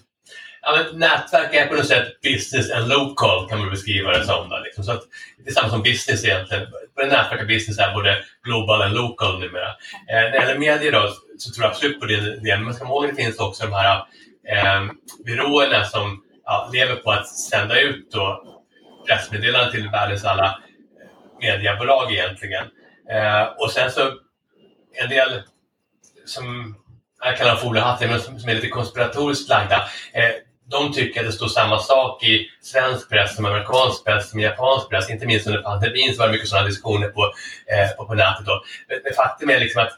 ja, 0.63 0.85
nätverk 0.95 1.55
är 1.55 1.67
på 1.67 1.75
något 1.75 1.87
sätt 1.87 2.21
business 2.23 2.73
and 2.73 2.89
local 2.89 3.49
kan 3.49 3.59
man 3.59 3.71
beskriva 3.71 4.11
det 4.11 4.25
som. 4.25 4.49
Då, 4.49 4.59
liksom. 4.65 4.85
så 4.85 4.93
att, 4.93 5.03
det 5.45 5.51
är 5.51 5.55
samma 5.55 5.69
som 5.69 5.83
business 5.83 6.25
egentligen. 6.25 6.67
Både 6.97 7.09
nätverk 7.09 7.41
och 7.41 7.47
business 7.47 7.79
är 7.79 7.95
både 7.95 8.17
global 8.45 8.83
and 8.83 8.95
local 8.95 9.41
numera. 9.41 9.69
Eh, 9.69 9.75
när 10.09 10.31
det 10.31 10.39
gäller 10.39 10.59
medier 10.59 10.93
då, 10.93 11.09
så 11.39 11.53
tror 11.53 11.65
jag 11.65 11.71
absolut 11.71 12.01
på 12.01 12.07
det. 12.07 12.59
Men 12.59 12.75
ska 12.75 12.85
ihåg 12.85 13.05
att 13.05 13.17
det 13.17 13.23
finns 13.23 13.39
också 13.39 13.65
de 13.65 13.73
här 13.73 13.97
eh, 14.49 14.91
byråerna 15.25 15.85
som 15.85 16.23
ja, 16.45 16.71
lever 16.73 16.97
på 16.97 17.11
att 17.11 17.29
sända 17.29 17.81
ut 17.81 18.13
då 18.13 18.45
pressmeddelanden 19.07 19.73
till 19.73 19.89
världens 19.89 20.25
alla 20.25 20.59
mediebolag 21.41 22.13
egentligen. 22.13 22.65
Eh, 23.11 23.43
och 23.59 23.71
sen 23.71 23.91
så 23.91 24.01
en 25.03 25.09
del 25.09 25.43
som 26.27 26.77
jag 27.25 27.37
kallar 27.37 27.57
foliehattar, 27.57 28.09
men 28.09 28.21
som 28.21 28.49
är 28.49 28.55
lite 28.55 28.69
konspiratoriskt 28.69 29.49
lagda. 29.49 29.77
Eh, 30.13 30.31
de 30.71 30.93
tycker 30.93 31.21
att 31.21 31.27
det 31.27 31.33
står 31.33 31.49
samma 31.49 31.79
sak 31.79 32.25
i 32.25 32.47
svensk 32.63 33.11
press 33.11 33.37
som 33.37 33.45
amerikansk 33.45 34.05
press 34.05 34.31
som 34.31 34.41
japansk 34.41 34.89
press. 34.89 35.11
Inte 35.11 35.27
minst 35.27 35.47
under 35.47 35.63
pandemin 35.63 36.15
så 36.15 36.19
var 36.19 36.27
det 36.27 36.33
mycket 36.33 36.49
sådana 36.49 36.67
diskussioner 36.67 37.09
på, 37.09 37.33
eh, 37.67 37.97
på, 37.97 38.07
på 38.07 38.15
nätet. 38.15 38.47
Då. 38.47 38.65
Men, 38.89 38.99
men 39.05 39.13
faktum 39.13 39.51
är 39.51 39.61
liksom 39.61 39.83
att 39.83 39.93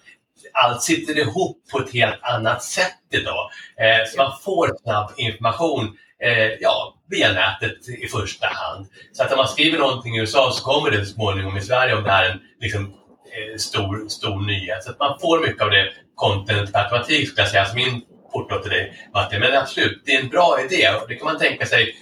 allt 0.52 0.82
sitter 0.82 1.18
ihop 1.18 1.58
på 1.72 1.78
ett 1.78 1.92
helt 1.92 2.22
annat 2.22 2.62
sätt 2.62 2.98
idag. 3.12 3.50
Eh, 3.80 4.08
så 4.08 4.16
man 4.16 4.32
får 4.44 4.76
snabb 4.82 5.12
information 5.16 5.96
eh, 6.22 6.52
ja, 6.60 6.95
via 7.10 7.32
nätet 7.32 7.88
i 7.88 8.08
första 8.08 8.46
hand. 8.46 8.86
Så 9.12 9.22
att 9.22 9.32
om 9.32 9.38
man 9.38 9.48
skriver 9.48 9.78
någonting 9.78 10.16
i 10.16 10.20
USA 10.20 10.52
så 10.52 10.64
kommer 10.64 10.90
det 10.90 11.06
småningom 11.06 11.56
i 11.56 11.60
Sverige 11.60 11.94
om 11.94 12.04
det 12.04 12.10
är 12.10 12.30
en 12.30 12.40
liksom, 12.60 12.82
eh, 12.84 13.58
stor, 13.58 14.08
stor 14.08 14.46
nyhet. 14.46 14.84
Så 14.84 14.90
att 14.90 14.98
man 14.98 15.18
får 15.20 15.40
mycket 15.40 15.62
av 15.62 15.70
det 15.70 15.92
content 16.14 16.72
per 16.72 16.80
automatik 16.80 17.28
skulle 17.28 17.42
jag 17.42 17.50
säga, 17.50 17.62
Alltså 17.62 17.76
min 17.76 18.02
porto 18.32 18.62
till 18.62 18.70
dig 18.70 19.08
Martin. 19.14 19.40
Men 19.40 19.56
absolut, 19.56 20.02
det 20.04 20.14
är 20.14 20.20
en 20.20 20.28
bra 20.28 20.58
idé 20.64 20.88
och 21.02 21.08
det 21.08 21.14
kan 21.14 21.24
man 21.24 21.38
tänka 21.38 21.66
sig. 21.66 21.94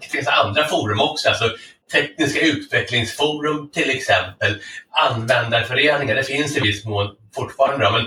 Det 0.00 0.06
finns 0.06 0.28
andra 0.28 0.64
forum 0.64 1.00
också. 1.00 1.28
Alltså, 1.28 1.50
Tekniska 1.92 2.40
utvecklingsforum 2.40 3.70
till 3.70 3.90
exempel, 3.90 4.58
användarföreningar, 5.10 6.14
det 6.14 6.22
finns 6.22 6.56
i 6.56 6.60
viss 6.60 6.84
mån 6.84 7.16
fortfarande. 7.34 7.90
Men, 7.90 8.00
eh, 8.00 8.06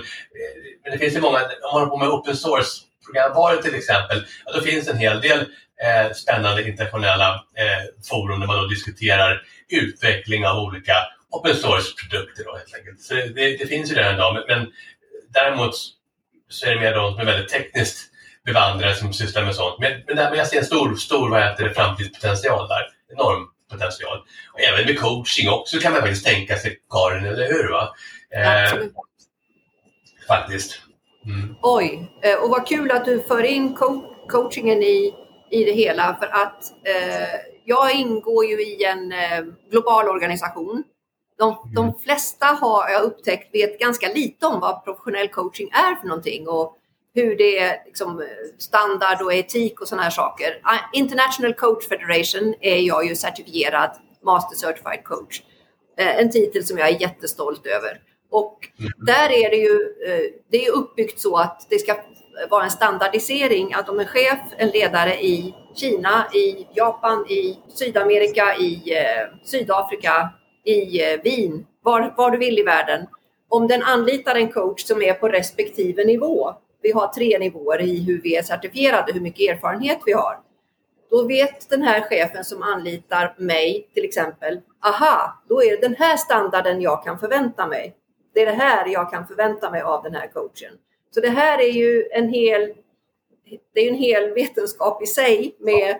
men 0.82 0.92
det 0.92 0.98
finns 0.98 1.16
ju 1.16 1.20
många, 1.20 1.38
om 1.38 1.46
man 1.62 1.72
håller 1.72 1.86
på 1.86 1.96
med 1.96 2.08
open 2.08 2.36
source-programvaror 2.36 3.62
till 3.62 3.74
exempel, 3.74 4.24
ja, 4.44 4.52
då 4.52 4.60
finns 4.60 4.88
en 4.88 4.98
hel 4.98 5.20
del 5.20 5.46
eh, 5.82 6.12
spännande 6.12 6.68
internationella 6.68 7.34
eh, 7.34 8.04
forum 8.10 8.40
där 8.40 8.46
man 8.46 8.56
då 8.56 8.66
diskuterar 8.66 9.42
utveckling 9.68 10.46
av 10.46 10.58
olika 10.58 10.94
open 11.30 11.56
source-produkter. 11.56 12.44
Då, 12.44 12.56
helt 12.56 12.74
enkelt. 12.74 13.00
Så 13.00 13.14
det, 13.14 13.56
det 13.56 13.66
finns 13.66 13.90
ju 13.90 13.94
redan 13.94 14.14
idag, 14.14 14.34
men, 14.34 14.42
men 14.48 14.72
däremot 15.34 15.74
så 16.48 16.66
är 16.66 16.74
det 16.74 16.80
mer 16.80 16.94
de 16.94 17.12
som 17.12 17.20
är 17.20 17.24
väldigt 17.24 17.48
tekniskt 17.48 18.10
bevandrade 18.44 18.94
som 18.94 19.12
sysslar 19.12 19.44
med 19.44 19.54
sånt. 19.54 19.78
Men, 19.78 19.92
men, 20.06 20.16
där, 20.16 20.30
men 20.30 20.38
jag 20.38 20.48
ser 20.48 20.58
en 20.58 20.64
stor, 20.64 20.94
stor 20.94 21.30
vad 21.30 21.42
heter 21.42 21.64
det, 21.64 21.74
framtidspotential 21.74 22.68
där. 22.68 22.88
Enorm 23.12 23.48
potential. 23.70 24.18
Och 24.52 24.60
även 24.60 24.86
med 24.86 25.00
coaching 25.00 25.48
också 25.50 25.78
kan 25.78 25.92
man 25.92 26.00
faktiskt 26.00 26.26
tänka 26.26 26.56
sig, 26.56 26.78
Karin, 26.90 27.24
eller 27.24 27.48
hur? 27.48 27.70
Va? 27.70 27.94
Eh, 28.30 28.80
faktiskt. 30.28 30.80
Mm. 31.26 31.54
Oj, 31.62 32.12
eh, 32.22 32.42
och 32.42 32.50
vad 32.50 32.66
kul 32.68 32.90
att 32.90 33.04
du 33.04 33.22
för 33.22 33.42
in 33.42 33.74
co 33.74 34.02
coachingen 34.28 34.82
i, 34.82 35.14
i 35.54 35.64
det 35.64 35.72
hela 35.72 36.16
för 36.20 36.26
att 36.26 36.72
eh, 36.84 37.40
jag 37.64 37.94
ingår 37.94 38.44
ju 38.44 38.62
i 38.62 38.84
en 38.84 39.12
eh, 39.12 39.44
global 39.70 40.08
organisation. 40.08 40.84
De, 41.38 41.44
mm. 41.44 41.74
de, 41.74 41.98
flesta 41.98 42.46
har 42.46 42.88
jag 42.88 43.02
upptäckt 43.02 43.54
vet 43.54 43.78
ganska 43.78 44.12
lite 44.12 44.46
om 44.46 44.60
vad 44.60 44.84
professionell 44.84 45.28
coaching 45.28 45.68
är 45.72 45.94
för 46.00 46.08
någonting 46.08 46.48
och 46.48 46.76
hur 47.14 47.36
det 47.36 47.58
är 47.58 47.84
liksom, 47.86 48.24
standard 48.58 49.22
och 49.22 49.34
etik 49.34 49.80
och 49.80 49.88
sådana 49.88 50.02
här 50.02 50.10
saker. 50.10 50.62
International 50.92 51.54
Coach 51.54 51.88
Federation 51.88 52.54
är 52.60 52.78
jag 52.78 53.06
ju 53.06 53.16
certifierad 53.16 53.90
Master 54.24 54.56
Certified 54.56 55.04
Coach. 55.04 55.42
Eh, 55.98 56.18
en 56.18 56.30
titel 56.30 56.64
som 56.64 56.78
jag 56.78 56.88
är 56.88 57.00
jättestolt 57.00 57.66
över. 57.66 58.00
Och 58.30 58.68
mm. 58.78 58.92
där 58.96 59.30
är 59.30 59.50
det 59.50 59.56
ju 59.56 59.94
eh, 60.06 60.30
det 60.50 60.66
är 60.66 60.72
uppbyggt 60.72 61.20
så 61.20 61.36
att 61.36 61.66
det 61.70 61.78
ska 61.78 61.96
vara 62.50 62.64
en 62.64 62.70
standardisering 62.70 63.74
att 63.74 63.88
om 63.88 64.00
en 64.00 64.06
chef, 64.06 64.38
en 64.56 64.68
ledare 64.68 65.14
i 65.24 65.54
Kina, 65.74 66.26
i 66.34 66.66
Japan, 66.74 67.26
i 67.28 67.58
Sydamerika, 67.68 68.56
i 68.56 68.96
eh, 68.96 69.38
Sydafrika, 69.44 70.30
i 70.64 71.02
eh, 71.02 71.20
Wien, 71.24 71.66
var, 71.82 72.14
var 72.16 72.30
du 72.30 72.38
vill 72.38 72.58
i 72.58 72.62
världen. 72.62 73.06
Om 73.48 73.66
den 73.68 73.82
anlitar 73.82 74.34
en 74.34 74.52
coach 74.52 74.84
som 74.84 75.02
är 75.02 75.14
på 75.14 75.28
respektive 75.28 76.04
nivå 76.04 76.54
vi 76.84 76.92
har 76.92 77.08
tre 77.08 77.38
nivåer 77.38 77.80
i 77.80 78.04
hur 78.04 78.20
vi 78.22 78.36
är 78.36 78.42
certifierade, 78.42 79.12
hur 79.12 79.20
mycket 79.20 79.50
erfarenhet 79.50 79.98
vi 80.06 80.12
har. 80.12 80.38
Då 81.10 81.26
vet 81.26 81.70
den 81.70 81.82
här 81.82 82.00
chefen 82.00 82.44
som 82.44 82.62
anlitar 82.62 83.34
mig 83.38 83.90
till 83.94 84.04
exempel, 84.04 84.60
aha, 84.82 85.42
då 85.48 85.62
är 85.62 85.70
det 85.70 85.88
den 85.88 85.94
här 85.94 86.16
standarden 86.16 86.80
jag 86.80 87.04
kan 87.04 87.18
förvänta 87.18 87.66
mig. 87.66 87.96
Det 88.34 88.42
är 88.42 88.46
det 88.46 88.52
här 88.52 88.86
jag 88.88 89.10
kan 89.10 89.26
förvänta 89.26 89.70
mig 89.70 89.82
av 89.82 90.02
den 90.02 90.14
här 90.14 90.26
coachen. 90.26 90.72
Så 91.14 91.20
det 91.20 91.28
här 91.28 91.58
är 91.58 91.72
ju 91.72 92.08
en 92.12 92.28
hel, 92.28 92.72
det 93.74 93.80
är 93.80 93.88
en 93.88 93.94
hel 93.94 94.34
vetenskap 94.34 95.02
i 95.02 95.06
sig 95.06 95.56
med 95.58 95.96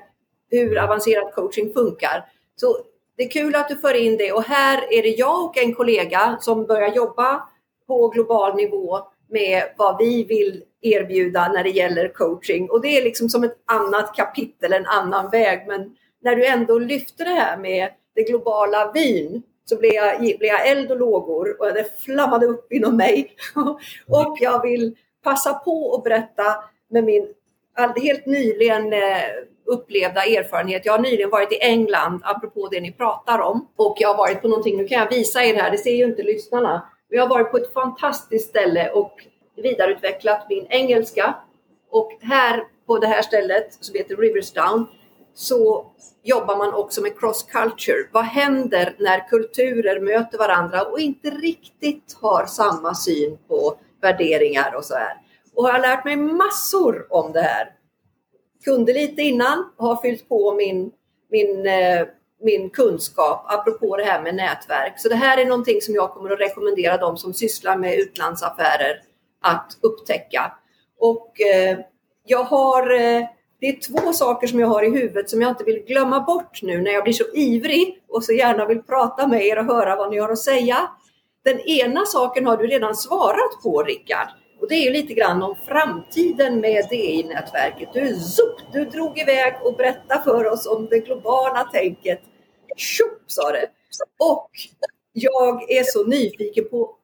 hur 0.51 0.79
avancerad 0.79 1.35
coaching 1.35 1.73
funkar. 1.73 2.25
Så 2.57 2.77
det 3.17 3.23
är 3.25 3.31
kul 3.31 3.55
att 3.55 3.69
du 3.69 3.77
för 3.77 3.95
in 3.95 4.17
det 4.17 4.33
och 4.33 4.43
här 4.43 4.93
är 4.93 5.03
det 5.03 5.09
jag 5.09 5.45
och 5.45 5.59
en 5.59 5.75
kollega 5.75 6.39
som 6.41 6.67
börjar 6.67 6.95
jobba 6.95 7.49
på 7.87 8.09
global 8.09 8.57
nivå 8.57 8.99
med 9.29 9.63
vad 9.77 9.99
vi 9.99 10.25
vill 10.25 10.65
erbjuda 10.81 11.49
när 11.49 11.65
det 11.65 11.71
gäller 11.71 12.09
coaching. 12.09 12.71
Och 12.71 12.81
det 12.81 12.99
är 12.99 13.03
liksom 13.03 13.29
som 13.29 13.45
ett 13.45 13.59
annat 13.65 14.17
kapitel, 14.17 14.73
en 14.73 14.87
annan 14.87 15.31
väg. 15.31 15.67
Men 15.67 15.97
när 16.23 16.37
du 16.37 16.47
ändå 16.47 16.79
lyfter 16.79 17.25
det 17.25 17.31
här 17.31 17.57
med 17.57 17.91
det 18.15 18.23
globala 18.23 18.93
vin 18.93 19.43
så 19.65 19.77
blev 19.77 19.93
jag, 19.93 20.21
blev 20.21 20.51
jag 20.51 20.69
eld 20.69 20.91
och 20.91 20.99
lågor 20.99 21.61
och 21.61 21.75
det 21.75 22.01
flammade 22.01 22.47
upp 22.47 22.73
inom 22.73 22.97
mig. 22.97 23.37
och 24.09 24.37
jag 24.41 24.63
vill 24.63 24.97
passa 25.23 25.55
på 25.55 25.95
att 25.95 26.05
berätta 26.05 26.45
med 26.91 27.05
min 27.05 27.29
helt 27.97 28.27
nyligen 28.27 28.93
eh, 28.93 29.01
upplevda 29.67 30.25
erfarenhet. 30.25 30.87
Jag 30.87 30.93
har 30.93 30.99
nyligen 30.99 31.31
varit 31.31 31.53
i 31.53 31.59
England, 31.61 32.21
apropå 32.25 32.69
det 32.71 32.81
ni 32.81 32.93
pratar 32.93 33.39
om. 33.39 33.69
Och 33.77 33.97
jag 33.99 34.09
har 34.09 34.17
varit 34.17 34.43
på 34.43 34.49
någonting, 34.49 34.77
nu 34.77 34.89
kan 34.89 34.99
jag 34.99 35.11
visa 35.11 35.45
er 35.45 35.55
här, 35.55 35.71
det 35.71 35.79
ser 35.79 35.95
ju 35.95 36.05
inte 36.05 36.23
lyssnarna. 36.23 36.89
Jag 37.09 37.23
har 37.23 37.29
varit 37.29 37.51
på 37.51 37.57
ett 37.57 37.73
fantastiskt 37.73 38.49
ställe 38.49 38.91
och 38.91 39.27
vidareutvecklat 39.57 40.47
min 40.49 40.67
engelska. 40.71 41.35
Och 41.91 42.13
här 42.21 42.65
på 42.87 42.99
det 42.99 43.07
här 43.07 43.23
stället 43.23 43.73
som 43.81 43.95
heter 43.95 44.17
Riversdown 44.17 44.87
så 45.35 45.87
jobbar 46.23 46.57
man 46.57 46.75
också 46.75 47.03
med 47.03 47.19
cross 47.19 47.43
culture. 47.43 48.09
Vad 48.13 48.25
händer 48.25 48.97
när 48.99 49.29
kulturer 49.29 50.01
möter 50.01 50.39
varandra 50.39 50.83
och 50.83 51.01
inte 51.01 51.31
riktigt 51.31 52.17
har 52.21 52.47
samma 52.47 52.95
syn 52.95 53.39
på 53.49 53.79
värderingar 54.03 54.75
och 54.75 54.85
så 54.85 54.95
här. 54.95 55.17
Och 55.55 55.69
jag 55.69 55.73
har 55.73 55.81
lärt 55.81 56.05
mig 56.05 56.17
massor 56.17 57.07
om 57.11 57.33
det 57.33 57.43
här. 57.43 57.69
Kunde 58.65 58.93
lite 58.93 59.23
innan, 59.23 59.73
har 59.77 60.03
fyllt 60.03 60.29
på 60.29 60.55
min, 60.55 60.93
min 61.31 61.67
eh, 61.67 62.07
min 62.45 62.71
kunskap 62.71 63.45
apropå 63.49 63.97
det 63.97 64.05
här 64.05 64.23
med 64.23 64.35
nätverk. 64.35 65.01
Så 65.01 65.09
det 65.09 65.15
här 65.15 65.39
är 65.39 65.45
någonting 65.45 65.81
som 65.81 65.95
jag 65.95 66.11
kommer 66.11 66.31
att 66.31 66.41
rekommendera 66.41 66.97
de 66.97 67.17
som 67.17 67.35
sysslar 67.35 67.77
med 67.77 67.99
utlandsaffärer 67.99 69.01
att 69.43 69.79
upptäcka. 69.81 70.53
Och 70.99 71.41
eh, 71.41 71.79
jag 72.25 72.45
har, 72.45 72.95
eh, 72.95 73.23
det 73.65 73.69
är 73.69 73.81
två 73.81 74.13
saker 74.13 74.47
som 74.47 74.61
jag 74.61 74.67
har 74.67 74.83
i 74.83 74.91
huvudet 74.91 75.31
som 75.31 75.43
jag 75.43 75.51
inte 75.51 75.65
vill 75.65 75.85
glömma 75.87 76.21
bort 76.21 76.63
nu 76.63 76.83
när 76.83 76.91
jag 76.91 77.05
blir 77.05 77.13
så 77.13 77.25
ivrig 77.35 78.03
och 78.09 78.25
så 78.25 78.33
gärna 78.33 78.67
vill 78.67 78.83
prata 78.83 79.27
med 79.27 79.47
er 79.47 79.59
och 79.59 79.65
höra 79.65 79.97
vad 79.97 80.11
ni 80.11 80.19
har 80.19 80.29
att 80.29 80.39
säga. 80.39 80.91
Den 81.45 81.61
ena 81.61 82.07
saken 82.07 82.47
har 82.47 82.57
du 82.57 82.67
redan 82.67 82.97
svarat 82.97 83.63
på 83.63 83.83
Rickard. 83.83 84.29
Och 84.61 84.69
det 84.69 84.75
är 84.75 84.83
ju 84.83 84.91
lite 84.91 85.15
grann 85.15 85.43
om 85.43 85.57
framtiden 85.67 86.61
med 86.61 86.87
DI-nätverket. 86.91 87.89
Du, 87.93 88.15
zup, 88.15 88.73
du 88.73 88.85
drog 88.85 89.19
iväg 89.19 89.55
och 89.63 89.77
berättade 89.77 90.23
för 90.25 90.47
oss 90.47 90.67
om 90.67 90.87
det 90.91 90.99
globala 90.99 91.65
tänket. 91.73 92.21
Tjopp 92.77 93.23
sa 93.27 93.51
det! 93.53 93.67
Och 94.19 94.51
jag 95.13 95.71
är 95.71 95.83
så 95.83 96.05
nyfiken 96.05 96.65
på 96.71 96.97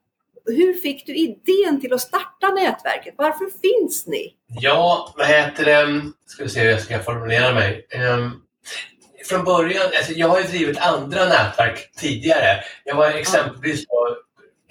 hur 0.47 0.75
fick 0.75 1.07
du 1.07 1.17
idén 1.17 1.81
till 1.81 1.93
att 1.93 2.01
starta 2.01 2.49
nätverket? 2.55 3.15
Varför 3.19 3.45
finns 3.61 4.07
ni? 4.07 4.35
Ja, 4.47 5.15
vad 5.17 5.27
heter 5.27 5.65
det? 5.65 6.11
Ska 6.27 6.43
vi 6.43 6.51
se 6.51 6.61
hur 6.61 6.71
jag 6.71 6.81
ska 6.81 6.99
formulera 6.99 7.55
mig. 7.55 7.87
Um, 8.15 8.43
från 9.29 9.45
början, 9.45 9.83
alltså 9.97 10.13
jag 10.13 10.29
har 10.29 10.41
ju 10.41 10.47
drivit 10.47 10.79
andra 10.79 11.25
nätverk 11.25 11.91
tidigare. 11.97 12.65
Jag 12.85 12.95
var 12.95 13.11
exempelvis 13.11 13.85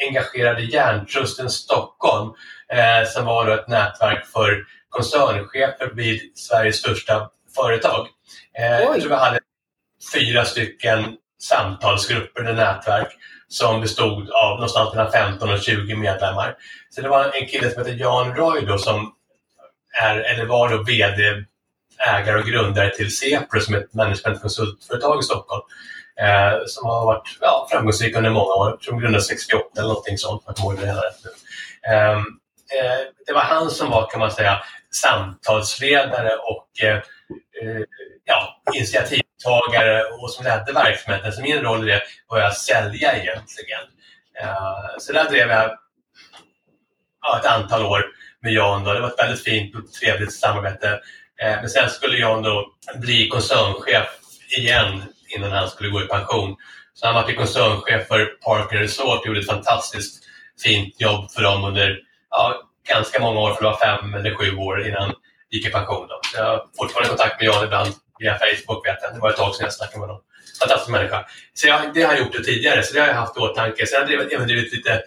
engagerad 0.07 0.59
i 0.59 0.71
Hjärntrusten 0.71 1.49
Stockholm 1.49 2.33
eh, 2.73 3.07
som 3.07 3.25
var 3.25 3.47
ett 3.47 3.67
nätverk 3.67 4.25
för 4.25 4.65
koncernchefer 4.89 5.91
vid 5.93 6.37
Sveriges 6.37 6.77
största 6.77 7.29
företag. 7.55 8.07
Eh, 8.59 8.79
jag 8.79 9.01
tror 9.01 9.09
vi 9.09 9.15
hade 9.15 9.39
fyra 10.13 10.45
stycken 10.45 11.17
samtalsgrupper 11.41 12.41
eller 12.41 12.53
nätverk 12.53 13.17
som 13.49 13.81
bestod 13.81 14.29
av 14.29 14.55
någonstans 14.55 14.95
mellan 14.95 15.11
15 15.11 15.49
och 15.49 15.59
20 15.59 15.95
medlemmar. 15.95 16.55
Så 16.89 17.01
det 17.01 17.09
var 17.09 17.31
en 17.41 17.47
kille 17.47 17.71
som 17.71 17.85
heter 17.85 17.99
Jan 17.99 18.35
Roy 18.35 18.65
då, 18.65 18.77
som 18.77 19.13
är, 20.01 20.19
eller 20.19 20.45
var 20.45 20.69
då 20.69 20.83
VD 20.83 21.45
ägare 22.07 22.39
och 22.39 22.45
grundare 22.45 22.95
till 22.95 23.15
Sepro 23.17 23.59
som 23.59 23.75
är 23.75 23.79
ett 23.79 23.93
managementkonsultföretag 23.93 25.19
i 25.19 25.23
Stockholm. 25.23 25.61
Eh, 26.21 26.59
som 26.67 26.89
har 26.89 27.05
varit 27.05 27.37
ja, 27.41 27.67
framgångsrik 27.71 28.15
under 28.15 28.29
många 28.29 28.53
år. 28.53 28.69
Jag 28.69 28.81
tror 28.81 28.93
de 28.93 29.01
grundades 29.01 29.27
68 29.27 29.65
eller 29.77 29.87
någonting 29.87 30.17
sånt, 30.17 30.43
jag 30.45 30.55
kommer 30.55 30.71
ihåg 30.71 30.81
det 30.81 30.91
rätt 30.91 31.23
nu. 31.23 31.31
Eh, 31.93 32.11
eh, 32.11 32.99
det 33.27 33.33
var 33.33 33.41
han 33.41 33.69
som 33.69 33.89
var, 33.89 34.09
kan 34.09 34.19
man 34.19 34.31
säga, 34.31 34.61
samtalsledare 34.91 36.35
och 36.35 36.83
eh, 36.83 37.01
eh, 37.61 37.81
ja, 38.25 38.61
initiativtagare 38.75 40.03
och 40.03 40.31
som 40.31 40.45
ledde 40.45 40.73
verksamheten. 40.73 41.33
Så 41.33 41.41
min 41.41 41.61
roll 41.61 41.89
i 41.89 41.91
det 41.91 42.01
var 42.27 42.41
att 42.41 42.57
sälja 42.57 43.13
egentligen. 43.13 43.83
Eh, 44.41 44.97
så 44.99 45.13
där 45.13 45.29
drev 45.29 45.49
jag 45.49 45.77
ja, 47.21 47.39
ett 47.39 47.45
antal 47.45 47.85
år 47.85 48.05
med 48.41 48.53
Jan. 48.53 48.83
Då. 48.83 48.93
Det 48.93 49.01
var 49.01 49.07
ett 49.07 49.19
väldigt 49.19 49.43
fint 49.43 49.75
och 49.75 49.91
trevligt 49.91 50.33
samarbete. 50.33 50.99
Eh, 51.41 51.55
men 51.61 51.69
sen 51.69 51.89
skulle 51.89 52.17
Jan 52.17 52.43
då 52.43 52.73
bli 52.95 53.27
koncernchef 53.27 54.07
igen 54.57 55.03
innan 55.35 55.51
han 55.51 55.69
skulle 55.69 55.89
gå 55.89 56.01
i 56.01 56.07
pension. 56.07 56.55
Så 56.93 57.05
han 57.05 57.15
var 57.15 57.33
koncernchef 57.33 58.07
för 58.07 58.25
Parker 58.25 58.77
Resort 58.77 59.19
och 59.19 59.27
gjorde 59.27 59.39
ett 59.39 59.47
fantastiskt 59.47 60.23
fint 60.63 61.01
jobb 61.01 61.31
för 61.31 61.41
dem 61.41 61.63
under 61.63 61.99
ja, 62.29 62.61
ganska 62.87 63.21
många 63.21 63.39
år, 63.39 63.53
för 63.53 63.63
det 63.63 63.69
var 63.69 63.77
fem 63.77 64.13
eller 64.13 64.35
sju 64.35 64.55
år 64.55 64.87
innan 64.87 65.13
gick 65.51 65.67
i 65.67 65.69
pension. 65.69 66.07
Då. 66.07 66.19
Så 66.23 66.37
jag 66.37 66.45
har 66.45 66.65
fortfarande 66.77 67.09
kontakt 67.09 67.41
med 67.41 67.47
Jan 67.47 67.63
ibland 67.65 67.93
via 68.19 68.39
Facebook. 68.39 68.87
Vet 68.87 68.97
jag. 69.01 69.13
Det 69.13 69.19
var 69.19 69.29
ett 69.29 69.37
tag 69.37 69.55
sedan 69.55 69.63
jag 69.63 69.73
snackade 69.73 69.99
med 69.99 70.07
honom. 70.07 70.23
Fantastisk 70.61 70.91
människa. 70.91 71.25
Så 71.53 71.67
jag, 71.67 71.93
det 71.93 72.01
har 72.01 72.13
jag 72.13 72.19
gjort 72.21 72.31
det 72.31 72.43
tidigare, 72.43 72.83
så 72.83 72.93
det 72.93 72.99
har 72.99 73.07
jag 73.07 73.15
haft 73.15 73.37
i 73.37 73.39
åtanke. 73.39 73.87
Sen 73.87 74.01
har 74.01 74.11
jag 74.11 74.33
även 74.33 74.47
drivit 74.47 74.73
lite 74.73 75.03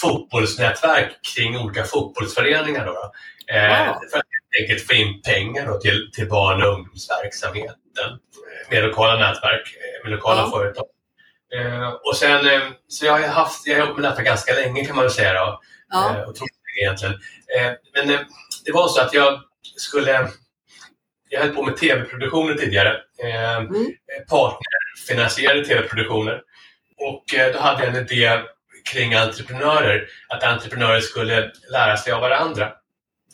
fotbollsnätverk 0.00 1.10
kring 1.34 1.58
olika 1.58 1.84
fotbollsföreningar. 1.84 2.86
Då, 2.86 2.92
då. 2.92 3.12
Eh, 3.54 3.86
wow. 3.86 3.94
För 4.10 4.18
att 4.18 4.24
helt 4.34 4.62
enkelt 4.62 4.86
få 4.86 4.92
in 4.92 5.22
pengar 5.22 5.66
då 5.66 5.80
till, 5.80 6.10
till 6.12 6.28
barn 6.28 6.62
och 6.62 6.74
ungdomsverksamheten 6.74 8.18
med 8.70 8.82
lokala 8.82 9.18
nätverk, 9.18 9.76
eh, 9.76 10.04
med 10.04 10.12
lokala 10.12 10.40
ja. 10.40 10.50
företag. 10.50 10.86
Eh, 11.56 11.88
och 11.88 12.16
sen, 12.16 12.46
eh, 12.46 12.60
så 12.88 13.06
jag 13.06 13.12
har 13.12 13.28
haft, 13.28 13.66
jag 13.66 13.74
har 13.74 13.80
jobbat 13.80 13.96
med 14.00 14.10
detta 14.10 14.22
ganska 14.22 14.54
länge 14.54 14.84
kan 14.84 14.96
man 14.96 15.04
väl 15.04 15.12
säga. 15.12 15.32
Då. 15.32 15.60
Ja. 15.88 16.08
Eh, 16.08 16.28
otroligt 16.28 16.60
länge 16.66 16.86
egentligen. 16.86 17.14
Eh, 17.14 17.72
men 17.94 18.10
eh, 18.10 18.20
det 18.64 18.72
var 18.72 18.88
så 18.88 19.00
att 19.00 19.14
jag 19.14 19.40
skulle 19.76 20.30
jag 21.32 21.40
höll 21.40 21.54
på 21.54 21.62
med 21.62 21.76
tv-produktioner 21.76 22.54
tidigare. 22.54 23.00
Eh, 23.22 23.56
mm. 23.56 23.86
Partnerfinansierade 24.28 25.64
tv-produktioner. 25.64 26.42
Och 26.98 27.24
då 27.52 27.58
hade 27.58 27.84
jag 27.84 27.96
en 27.96 28.02
idé 28.02 28.40
kring 28.92 29.14
entreprenörer, 29.14 30.08
att 30.28 30.44
entreprenörer 30.44 31.00
skulle 31.00 31.52
lära 31.70 31.96
sig 31.96 32.12
av 32.12 32.20
varandra. 32.20 32.72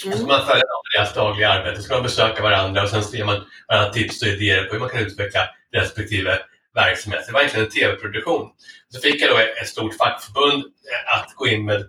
Mm. 0.05 0.13
Alltså 0.13 0.27
man 0.27 0.47
följer 0.47 0.65
deras 0.97 1.15
dagliga 1.15 1.49
arbete, 1.49 1.83
så 1.83 1.93
man 1.93 2.03
besöka 2.03 2.43
varandra 2.43 2.83
och 2.83 2.89
sen 2.89 3.05
ser 3.05 3.25
man 3.25 3.45
varandra 3.69 3.93
tips 3.93 4.23
och 4.23 4.29
idéer 4.29 4.65
på 4.65 4.73
hur 4.73 4.81
man 4.81 4.89
kan 4.89 5.01
utveckla 5.01 5.49
respektive 5.73 6.39
verksamhet. 6.75 7.25
Det 7.27 7.33
var 7.33 7.41
egentligen 7.41 7.67
en 7.67 7.73
tv-produktion. 7.73 8.51
Så 8.89 9.01
fick 9.01 9.23
jag 9.23 9.31
då 9.31 9.39
ett 9.39 9.69
stort 9.69 9.97
fackförbund 9.97 10.65
eh, 10.65 11.19
att 11.19 11.35
gå 11.35 11.49
in 11.49 11.65
med 11.65 11.87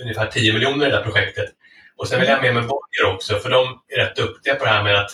ungefär 0.00 0.26
10 0.26 0.52
miljoner 0.52 0.86
i 0.86 0.90
det 0.90 0.96
här 0.96 1.04
projektet. 1.04 1.50
Och 2.02 2.08
sen 2.08 2.20
vill 2.20 2.28
jag 2.28 2.36
ha 2.36 2.42
med 2.42 2.54
mig 2.54 2.62
Bonnier 2.62 3.14
också, 3.14 3.38
för 3.38 3.50
de 3.50 3.80
är 3.88 3.96
rätt 3.96 4.16
duktiga 4.16 4.54
på 4.54 4.64
det 4.64 4.70
här 4.70 4.82
med 4.82 5.00
att 5.00 5.10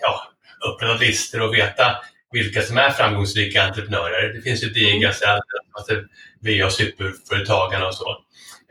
ja, 0.00 0.22
upprätta 0.68 0.94
listor 0.94 1.42
och 1.42 1.54
veta 1.54 1.96
vilka 2.32 2.62
som 2.62 2.78
är 2.78 2.90
framgångsrika 2.90 3.62
entreprenörer. 3.62 4.32
Det 4.32 4.40
finns 4.42 4.64
ju 4.64 4.68
digra 4.68 5.08
alltså 5.72 5.94
VA 6.40 6.70
superföretagarna 6.70 7.86
och 7.86 7.94
så. 7.94 8.10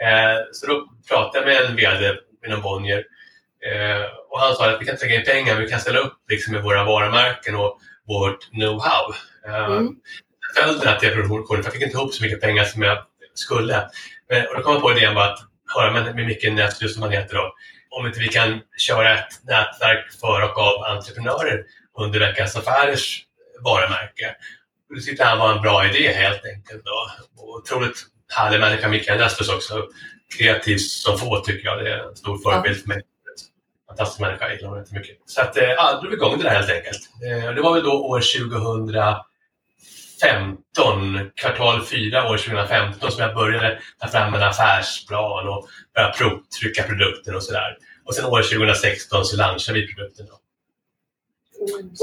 Eh, 0.02 0.38
så 0.52 0.68
då 0.68 0.88
pratade 1.10 1.38
jag 1.38 1.46
med 1.46 1.70
en 1.70 1.76
VD 1.76 2.20
inom 2.48 2.62
Bonnier 2.62 3.04
eh, 3.66 4.06
och 4.30 4.40
han 4.40 4.56
sa 4.56 4.70
att 4.70 4.82
vi 4.82 4.86
kan 4.86 4.98
lägga 5.02 5.16
in 5.16 5.26
pengar, 5.26 5.56
vi 5.56 5.70
kan 5.70 5.80
ställa 5.80 6.00
upp 6.00 6.18
liksom, 6.30 6.54
med 6.54 6.64
våra 6.64 6.84
varumärken 6.84 7.56
och 7.56 7.80
vårt 8.08 8.52
know-how. 8.52 9.14
Eh, 9.48 9.66
mm. 9.66 9.96
Jag 10.56 10.64
följde 10.64 10.86
den 10.86 10.94
här 10.94 11.00
tv-produktionen 11.00 11.64
för 11.64 11.68
jag 11.68 11.74
fick 11.74 11.84
inte 11.84 11.98
ihop 11.98 12.14
så 12.14 12.24
mycket 12.24 12.42
pengar 12.42 12.64
som 12.64 12.82
jag 12.82 12.98
skulle. 13.34 13.90
Men, 14.30 14.48
och 14.48 14.56
då 14.56 14.62
kom 14.62 14.74
jag 14.74 14.82
på 14.82 14.92
idén 14.92 15.18
att 15.18 15.40
höra 15.76 15.92
med, 15.92 16.16
med 16.16 16.26
Micke 16.26 16.52
Näslund 16.52 16.92
som 16.92 17.02
han 17.02 17.12
heter 17.12 17.36
då, 17.36 17.54
om 17.90 18.08
inte 18.08 18.20
vi 18.20 18.28
kan 18.28 18.62
köra 18.78 19.20
ett 19.20 19.44
nätverk 19.44 20.12
för 20.22 20.44
och 20.44 20.58
av 20.58 20.84
entreprenörer 20.84 21.64
under 21.98 22.20
Veckans 22.20 22.56
Affärers 22.56 23.24
varumärke. 23.64 24.36
Det 24.96 25.02
tyckte 25.02 25.24
han 25.24 25.40
var 25.40 25.56
en 25.56 25.62
bra 25.62 25.86
idé 25.86 26.14
helt 26.14 26.46
enkelt. 26.46 26.86
Då. 26.86 27.12
Och 27.38 27.56
otroligt 27.56 28.06
härlig 28.34 28.60
människa, 28.60 28.88
Mikael 28.88 29.20
Näslös 29.20 29.50
också. 29.50 29.88
Kreativ 30.38 30.78
som 30.78 31.18
få 31.18 31.40
tycker 31.40 31.66
jag. 31.66 31.84
Det 31.84 31.94
är 31.94 32.10
en 32.10 32.16
stor 32.16 32.38
förebild 32.38 32.82
för 32.82 32.88
mig. 32.88 33.02
Fantastisk 33.88 34.20
människa, 34.20 34.46
jag 34.46 34.56
gillar 34.56 34.70
honom 34.70 34.84
jättemycket. 34.84 35.18
Så 35.26 35.42
att, 35.42 35.58
eh, 35.58 35.64
ja, 35.64 36.00
drog 36.02 36.12
vi 36.12 36.18
igång 36.18 36.38
det 36.38 36.44
där 36.44 36.56
helt 36.56 36.70
enkelt. 36.70 37.00
Eh, 37.26 37.54
det 37.54 37.62
var 37.62 37.74
väl 37.74 37.84
då 37.84 38.06
år 38.06 38.22
2000 38.22 38.92
2015, 40.22 41.32
kvartal 41.36 41.86
4 41.86 42.30
år 42.30 42.38
2015 42.38 43.12
som 43.12 43.24
jag 43.24 43.36
började 43.36 43.80
ta 44.00 44.08
fram 44.08 44.34
en 44.34 44.44
affärsplan 44.44 45.48
och 45.48 45.68
börja 45.96 46.10
provtrycka 46.10 46.84
produkter 46.84 47.36
och 47.36 47.44
sådär. 47.44 47.78
Och 48.06 48.16
sen 48.16 48.26
år 48.26 48.42
2016 48.42 49.26
så 49.26 49.38
launchade 49.38 49.80
vi 49.80 49.94
produkten. 49.94 50.26
Då. 50.26 50.40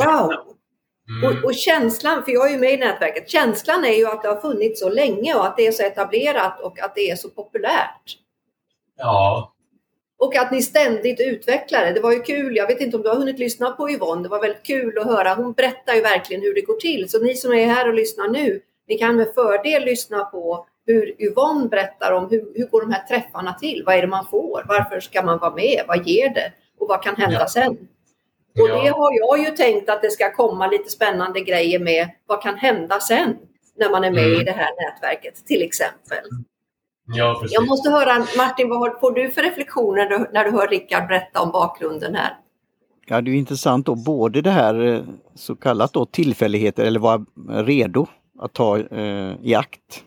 Wow! 0.05 0.33
Mm. 1.09 1.25
Och, 1.25 1.45
och, 1.45 1.55
känslan, 1.55 2.25
för 2.25 2.33
jag 2.33 2.47
är 2.47 2.53
ju 2.53 2.59
med 2.59 2.73
i 2.73 2.77
nätverket, 2.77 3.31
känslan 3.31 3.85
är 3.85 3.97
ju 3.97 4.07
att 4.07 4.23
det 4.23 4.29
har 4.29 4.41
funnits 4.41 4.81
så 4.81 4.89
länge 4.89 5.35
och 5.35 5.47
att 5.47 5.57
det 5.57 5.67
är 5.67 5.73
så 5.73 5.83
etablerat 5.83 6.61
och 6.61 6.79
att 6.79 6.95
det 6.95 7.11
är 7.11 7.17
så 7.17 7.31
populärt. 7.31 8.19
Ja. 8.99 9.54
Och 10.25 10.37
att 10.37 10.51
ni 10.53 10.63
ständigt 10.63 11.21
utvecklar 11.21 11.85
det. 11.85 11.93
Det 11.93 12.01
var 12.01 12.13
ju 12.13 12.21
kul, 12.21 12.57
jag 12.57 12.67
vet 12.67 12.81
inte 12.81 12.97
om 12.97 13.03
du 13.03 13.09
har 13.09 13.17
hunnit 13.17 13.39
lyssna 13.39 13.71
på 13.71 13.91
Yvonne, 13.91 14.23
det 14.23 14.29
var 14.29 14.41
väldigt 14.41 14.63
kul 14.63 14.99
att 14.99 15.07
höra. 15.07 15.35
Hon 15.35 15.53
berättar 15.53 15.95
ju 15.95 16.01
verkligen 16.01 16.43
hur 16.43 16.55
det 16.55 16.61
går 16.61 16.77
till. 16.77 17.11
Så 17.11 17.19
ni 17.19 17.35
som 17.35 17.53
är 17.53 17.67
här 17.67 17.89
och 17.89 17.95
lyssnar 17.95 18.29
nu, 18.29 18.61
ni 18.89 18.99
kan 18.99 19.17
med 19.17 19.35
fördel 19.35 19.85
lyssna 19.85 20.25
på 20.25 20.67
hur 20.87 21.23
Yvonne 21.23 21.69
berättar 21.69 22.13
om 22.13 22.31
hur, 22.31 22.53
hur 22.55 22.67
går 22.67 22.81
de 22.81 22.93
här 22.93 23.07
träffarna 23.07 23.53
till? 23.53 23.83
Vad 23.87 23.95
är 23.95 24.01
det 24.01 24.07
man 24.07 24.27
får? 24.31 24.65
Varför 24.69 25.01
ska 25.01 25.23
man 25.23 25.39
vara 25.39 25.55
med? 25.55 25.85
Vad 25.89 26.07
ger 26.07 26.29
det? 26.29 26.53
Och 26.81 26.89
vad 26.89 27.03
kan 27.03 27.17
hända 27.17 27.41
ja. 27.41 27.49
sen? 27.49 27.73
Och 28.61 28.69
ja. 28.69 28.83
det 28.83 28.89
har 28.89 29.13
jag 29.19 29.39
ju 29.39 29.57
tänkt 29.57 29.91
att 29.91 30.03
det 30.03 30.11
ska 30.11 30.33
komma 30.33 30.67
lite 30.67 30.91
spännande 30.91 31.41
grejer 31.41 31.79
med. 31.79 32.09
Vad 32.27 32.43
kan 32.43 32.57
hända 32.57 33.01
sen 33.01 33.37
när 33.77 33.91
man 33.91 34.05
är 34.05 34.11
med 34.11 34.27
mm. 34.27 34.41
i 34.41 34.45
det 34.45 34.53
här 34.53 34.71
nätverket 34.83 35.47
till 35.47 35.63
exempel? 35.63 36.25
Ja, 37.07 37.39
precis. 37.41 37.55
Jag 37.55 37.67
måste 37.67 37.91
höra, 37.91 38.27
Martin, 38.37 38.69
vad 38.69 39.01
får 39.01 39.13
du 39.13 39.31
för 39.31 39.43
reflektioner 39.43 40.29
när 40.33 40.45
du 40.45 40.51
hör 40.51 40.69
Rickard 40.69 41.09
berätta 41.09 41.41
om 41.41 41.51
bakgrunden 41.51 42.15
här? 42.15 42.37
Ja, 43.07 43.21
det 43.21 43.31
är 43.31 43.35
intressant 43.35 43.87
då, 43.87 43.95
både 43.95 44.41
det 44.41 44.51
här 44.51 44.87
eh, 44.87 45.03
så 45.35 45.57
kallat 45.57 45.93
då 45.93 46.07
tillfälligheter 46.07 46.85
eller 46.85 47.01
vara 47.01 47.25
redo 47.49 48.07
att 48.39 48.53
ta 48.53 48.79
eh, 48.79 49.35
i 49.43 49.55
akt 49.55 50.05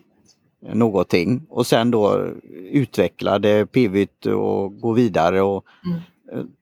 någonting 0.60 1.46
och 1.48 1.66
sen 1.66 1.90
då 1.90 2.26
utveckla 2.70 3.38
det 3.38 3.66
pivoigt 3.66 4.26
och 4.26 4.80
gå 4.80 4.92
vidare 4.92 5.42
och 5.42 5.64
mm. 5.84 6.00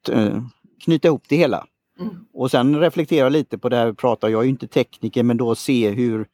Eh, 0.09 0.42
knyta 0.85 1.09
ihop 1.09 1.25
det 1.29 1.37
hela. 1.37 1.66
Mm. 2.01 2.14
Och 2.33 2.51
sen 2.51 2.81
reflektera 2.81 3.29
lite 3.29 3.59
på 3.59 3.68
det 3.68 3.77
här 3.77 3.87
vi 3.87 3.94
pratar, 3.94 4.29
jag 4.29 4.44
är 4.44 4.49
inte 4.49 4.66
tekniker, 4.66 5.22
men 5.22 5.37
då 5.37 5.55
se 5.55 5.90
hur 5.90 6.27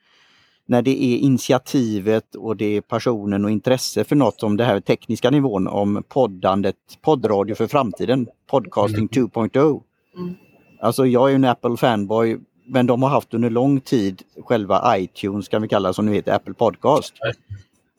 när 0.72 0.82
det 0.82 1.04
är 1.04 1.18
initiativet 1.18 2.34
och 2.34 2.56
det 2.56 2.76
är 2.76 2.80
passionen 2.80 3.44
och 3.44 3.50
intresse 3.50 4.04
för 4.04 4.16
något 4.16 4.42
om 4.42 4.56
det 4.56 4.64
här 4.64 4.80
tekniska 4.80 5.30
nivån 5.30 5.68
om 5.68 6.02
poddandet, 6.08 6.76
poddradio 7.02 7.54
för 7.54 7.66
framtiden, 7.66 8.28
podcasting 8.50 9.08
mm. 9.12 9.28
2.0. 9.28 9.82
Mm. 10.16 10.34
Alltså 10.80 11.06
jag 11.06 11.30
är 11.30 11.34
en 11.34 11.44
Apple 11.44 11.76
fanboy 11.76 12.38
men 12.66 12.86
de 12.86 13.02
har 13.02 13.10
haft 13.10 13.34
under 13.34 13.50
lång 13.50 13.80
tid 13.80 14.22
själva 14.44 14.98
iTunes 14.98 15.48
kan 15.48 15.62
vi 15.62 15.68
kalla 15.68 15.92
som 15.92 16.06
ni 16.06 16.12
vet, 16.12 16.28
Apple 16.28 16.54
Podcast. 16.54 17.14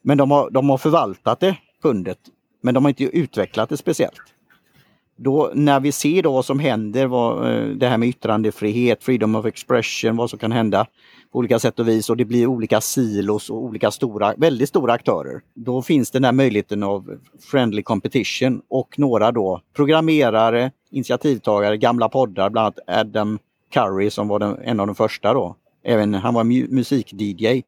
Men 0.01 0.17
de 0.17 0.31
har, 0.31 0.49
de 0.49 0.69
har 0.69 0.77
förvaltat 0.77 1.39
det, 1.39 1.57
pundet. 1.81 2.19
Men 2.61 2.73
de 2.73 2.83
har 2.83 2.89
inte 2.89 3.03
utvecklat 3.03 3.69
det 3.69 3.77
speciellt. 3.77 4.21
Då, 5.15 5.51
när 5.53 5.79
vi 5.79 5.91
ser 5.91 6.23
då 6.23 6.31
vad 6.31 6.45
som 6.45 6.59
händer, 6.59 7.07
vad, 7.07 7.51
eh, 7.51 7.67
det 7.67 7.87
här 7.87 7.97
med 7.97 8.09
yttrandefrihet, 8.09 9.03
freedom 9.03 9.35
of 9.35 9.45
expression, 9.45 10.15
vad 10.15 10.29
som 10.29 10.39
kan 10.39 10.51
hända 10.51 10.87
på 11.31 11.39
olika 11.39 11.59
sätt 11.59 11.79
och 11.79 11.87
vis 11.87 12.09
och 12.09 12.17
det 12.17 12.25
blir 12.25 12.47
olika 12.47 12.81
silos 12.81 13.49
och 13.49 13.63
olika 13.63 13.91
stora, 13.91 14.33
väldigt 14.37 14.69
stora 14.69 14.93
aktörer. 14.93 15.41
Då 15.53 15.81
finns 15.81 16.11
den 16.11 16.23
här 16.23 16.31
möjligheten 16.31 16.83
av 16.83 17.17
friendly 17.51 17.83
competition 17.83 18.61
och 18.69 18.99
några 18.99 19.31
då 19.31 19.61
programmerare, 19.75 20.71
initiativtagare, 20.91 21.77
gamla 21.77 22.09
poddar, 22.09 22.49
bland 22.49 22.65
annat 22.65 22.99
Adam 22.99 23.39
Curry 23.73 24.09
som 24.09 24.27
var 24.27 24.39
den, 24.39 24.57
en 24.63 24.79
av 24.79 24.87
de 24.87 24.95
första 24.95 25.33
då. 25.33 25.55
Även 25.83 26.13
han 26.13 26.33
var 26.33 26.43
musik-DJ. 26.43 27.63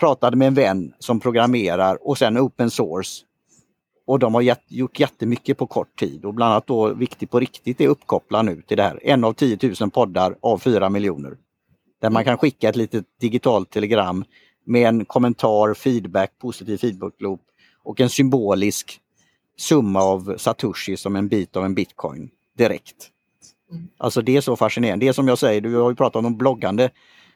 Pratade 0.00 0.36
med 0.36 0.48
en 0.48 0.54
vän 0.54 0.92
som 0.98 1.20
programmerar 1.20 2.08
och 2.08 2.18
sen 2.18 2.38
open 2.38 2.70
source 2.70 3.24
och 4.10 4.18
de 4.18 4.34
har 4.34 4.56
gjort 4.68 5.00
jättemycket 5.00 5.58
på 5.58 5.66
kort 5.66 5.98
tid 5.98 6.24
och 6.24 6.34
bland 6.34 6.52
annat 6.52 6.66
då 6.66 6.94
Viktigt 6.94 7.30
på 7.30 7.40
riktigt 7.40 7.80
är 7.80 7.88
uppkopplad 7.88 8.44
nu 8.44 8.62
till 8.62 8.76
det 8.76 8.82
här. 8.82 9.00
En 9.02 9.24
av 9.24 9.32
10 9.32 9.58
000 9.80 9.90
poddar 9.90 10.34
av 10.40 10.58
4 10.58 10.88
miljoner. 10.88 11.36
Där 12.00 12.10
man 12.10 12.24
kan 12.24 12.38
skicka 12.38 12.68
ett 12.68 12.76
litet 12.76 13.04
digitalt 13.20 13.70
telegram 13.70 14.24
med 14.64 14.88
en 14.88 15.04
kommentar, 15.04 15.74
feedback, 15.74 16.30
positiv 16.38 16.78
feedback-loop 16.78 17.40
och 17.82 18.00
en 18.00 18.10
symbolisk 18.10 19.00
summa 19.58 20.02
av 20.02 20.36
satoshi 20.36 20.96
som 20.96 21.16
en 21.16 21.28
bit 21.28 21.56
av 21.56 21.64
en 21.64 21.74
bitcoin 21.74 22.30
direkt. 22.58 23.10
Mm. 23.70 23.88
Alltså 23.98 24.22
det 24.22 24.36
är 24.36 24.40
så 24.40 24.56
fascinerande. 24.56 25.06
Det 25.06 25.08
är 25.08 25.12
som 25.12 25.28
jag 25.28 25.38
säger, 25.38 25.60
du 25.60 25.76
har 25.76 25.90
ju 25.90 25.96
pratat 25.96 26.24
om 26.24 26.36
bloggande 26.36 26.90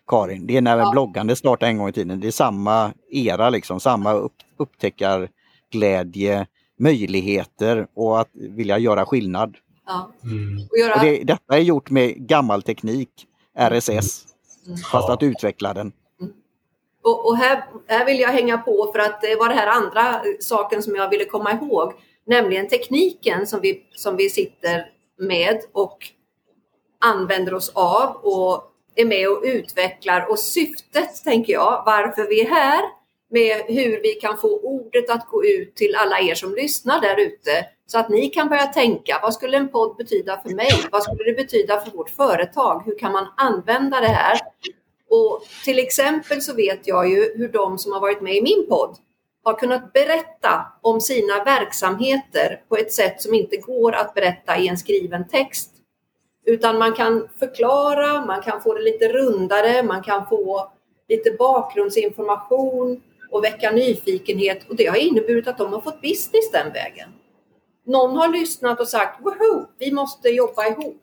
Karin. 0.06 0.46
Det 0.46 0.56
är 0.56 0.60
när 0.60 0.78
ja. 0.78 0.90
bloggande 0.92 1.36
startade 1.36 1.70
en 1.70 1.78
gång 1.78 1.88
i 1.88 1.92
tiden. 1.92 2.20
Det 2.20 2.26
är 2.26 2.32
samma 2.32 2.92
era 3.10 3.50
liksom, 3.50 3.80
samma 3.80 4.12
upp, 4.12 4.36
upptäckarglädje, 4.56 6.46
möjligheter 6.78 7.86
och 7.94 8.20
att 8.20 8.30
vilja 8.32 8.78
göra 8.78 9.06
skillnad. 9.06 9.56
Ja. 9.86 10.12
Mm. 10.24 10.68
Och 10.70 10.78
göra... 10.78 10.94
och 10.94 11.00
det, 11.00 11.24
detta 11.24 11.56
är 11.56 11.60
gjort 11.60 11.90
med 11.90 12.16
gammal 12.16 12.62
teknik, 12.62 13.26
RSS, 13.58 14.26
mm. 14.66 14.78
fast 14.78 15.10
att 15.10 15.22
utveckla 15.22 15.74
den. 15.74 15.92
Mm. 16.20 16.32
Och, 17.04 17.26
och, 17.26 17.36
här, 17.36 17.64
här 17.88 18.06
vill 18.06 18.20
jag 18.20 18.28
hänga 18.28 18.58
på 18.58 18.90
för 18.92 18.98
att 18.98 19.20
det 19.20 19.36
var 19.36 19.48
det 19.48 19.54
här 19.54 19.66
andra 19.66 20.22
saken 20.40 20.82
som 20.82 20.94
jag 20.94 21.10
ville 21.10 21.24
komma 21.24 21.52
ihåg, 21.52 21.92
nämligen 22.26 22.68
tekniken 22.68 23.46
som 23.46 23.60
vi, 23.60 23.82
som 23.96 24.16
vi 24.16 24.30
sitter 24.30 24.86
med 25.18 25.60
och 25.72 25.98
använder 27.00 27.54
oss 27.54 27.72
av 27.74 28.16
och 28.16 28.70
är 28.94 29.04
med 29.04 29.28
och 29.28 29.42
utvecklar. 29.44 30.30
Och 30.30 30.38
syftet, 30.38 31.24
tänker 31.24 31.52
jag, 31.52 31.82
varför 31.86 32.28
vi 32.28 32.40
är 32.40 32.50
här, 32.50 32.82
med 33.34 33.62
hur 33.66 34.00
vi 34.02 34.12
kan 34.12 34.36
få 34.38 34.58
ordet 34.58 35.10
att 35.10 35.26
gå 35.26 35.44
ut 35.44 35.74
till 35.74 35.94
alla 35.94 36.20
er 36.20 36.34
som 36.34 36.54
lyssnar 36.54 37.00
där 37.00 37.20
ute 37.20 37.66
så 37.86 37.98
att 37.98 38.08
ni 38.08 38.28
kan 38.28 38.48
börja 38.48 38.66
tänka, 38.66 39.18
vad 39.22 39.34
skulle 39.34 39.56
en 39.56 39.68
podd 39.68 39.96
betyda 39.96 40.40
för 40.42 40.50
mig? 40.50 40.70
Vad 40.92 41.02
skulle 41.02 41.24
det 41.24 41.36
betyda 41.36 41.80
för 41.80 41.90
vårt 41.90 42.10
företag? 42.10 42.82
Hur 42.86 42.98
kan 42.98 43.12
man 43.12 43.26
använda 43.36 44.00
det 44.00 44.06
här? 44.06 44.38
Och 45.10 45.42
till 45.64 45.78
exempel 45.78 46.42
så 46.42 46.54
vet 46.54 46.86
jag 46.86 47.10
ju 47.10 47.32
hur 47.36 47.48
de 47.48 47.78
som 47.78 47.92
har 47.92 48.00
varit 48.00 48.20
med 48.20 48.36
i 48.36 48.42
min 48.42 48.66
podd 48.68 48.96
har 49.44 49.54
kunnat 49.54 49.92
berätta 49.92 50.66
om 50.82 51.00
sina 51.00 51.44
verksamheter 51.44 52.62
på 52.68 52.76
ett 52.76 52.92
sätt 52.92 53.22
som 53.22 53.34
inte 53.34 53.56
går 53.56 53.92
att 53.92 54.14
berätta 54.14 54.58
i 54.58 54.68
en 54.68 54.78
skriven 54.78 55.28
text. 55.28 55.70
Utan 56.46 56.78
man 56.78 56.92
kan 56.92 57.28
förklara, 57.38 58.26
man 58.26 58.42
kan 58.42 58.62
få 58.62 58.74
det 58.74 58.82
lite 58.82 59.08
rundare, 59.08 59.82
man 59.82 60.02
kan 60.02 60.26
få 60.26 60.72
lite 61.08 61.30
bakgrundsinformation 61.30 63.00
och 63.34 63.44
väcka 63.44 63.70
nyfikenhet 63.70 64.68
och 64.68 64.76
det 64.76 64.86
har 64.86 64.96
inneburit 64.96 65.48
att 65.48 65.58
de 65.58 65.72
har 65.72 65.80
fått 65.80 66.00
business 66.00 66.50
den 66.52 66.72
vägen. 66.72 67.08
Någon 67.86 68.16
har 68.16 68.28
lyssnat 68.28 68.80
och 68.80 68.88
sagt 68.88 69.20
Woho, 69.20 69.66
vi 69.78 69.92
måste 69.92 70.28
jobba 70.28 70.66
ihop. 70.66 71.00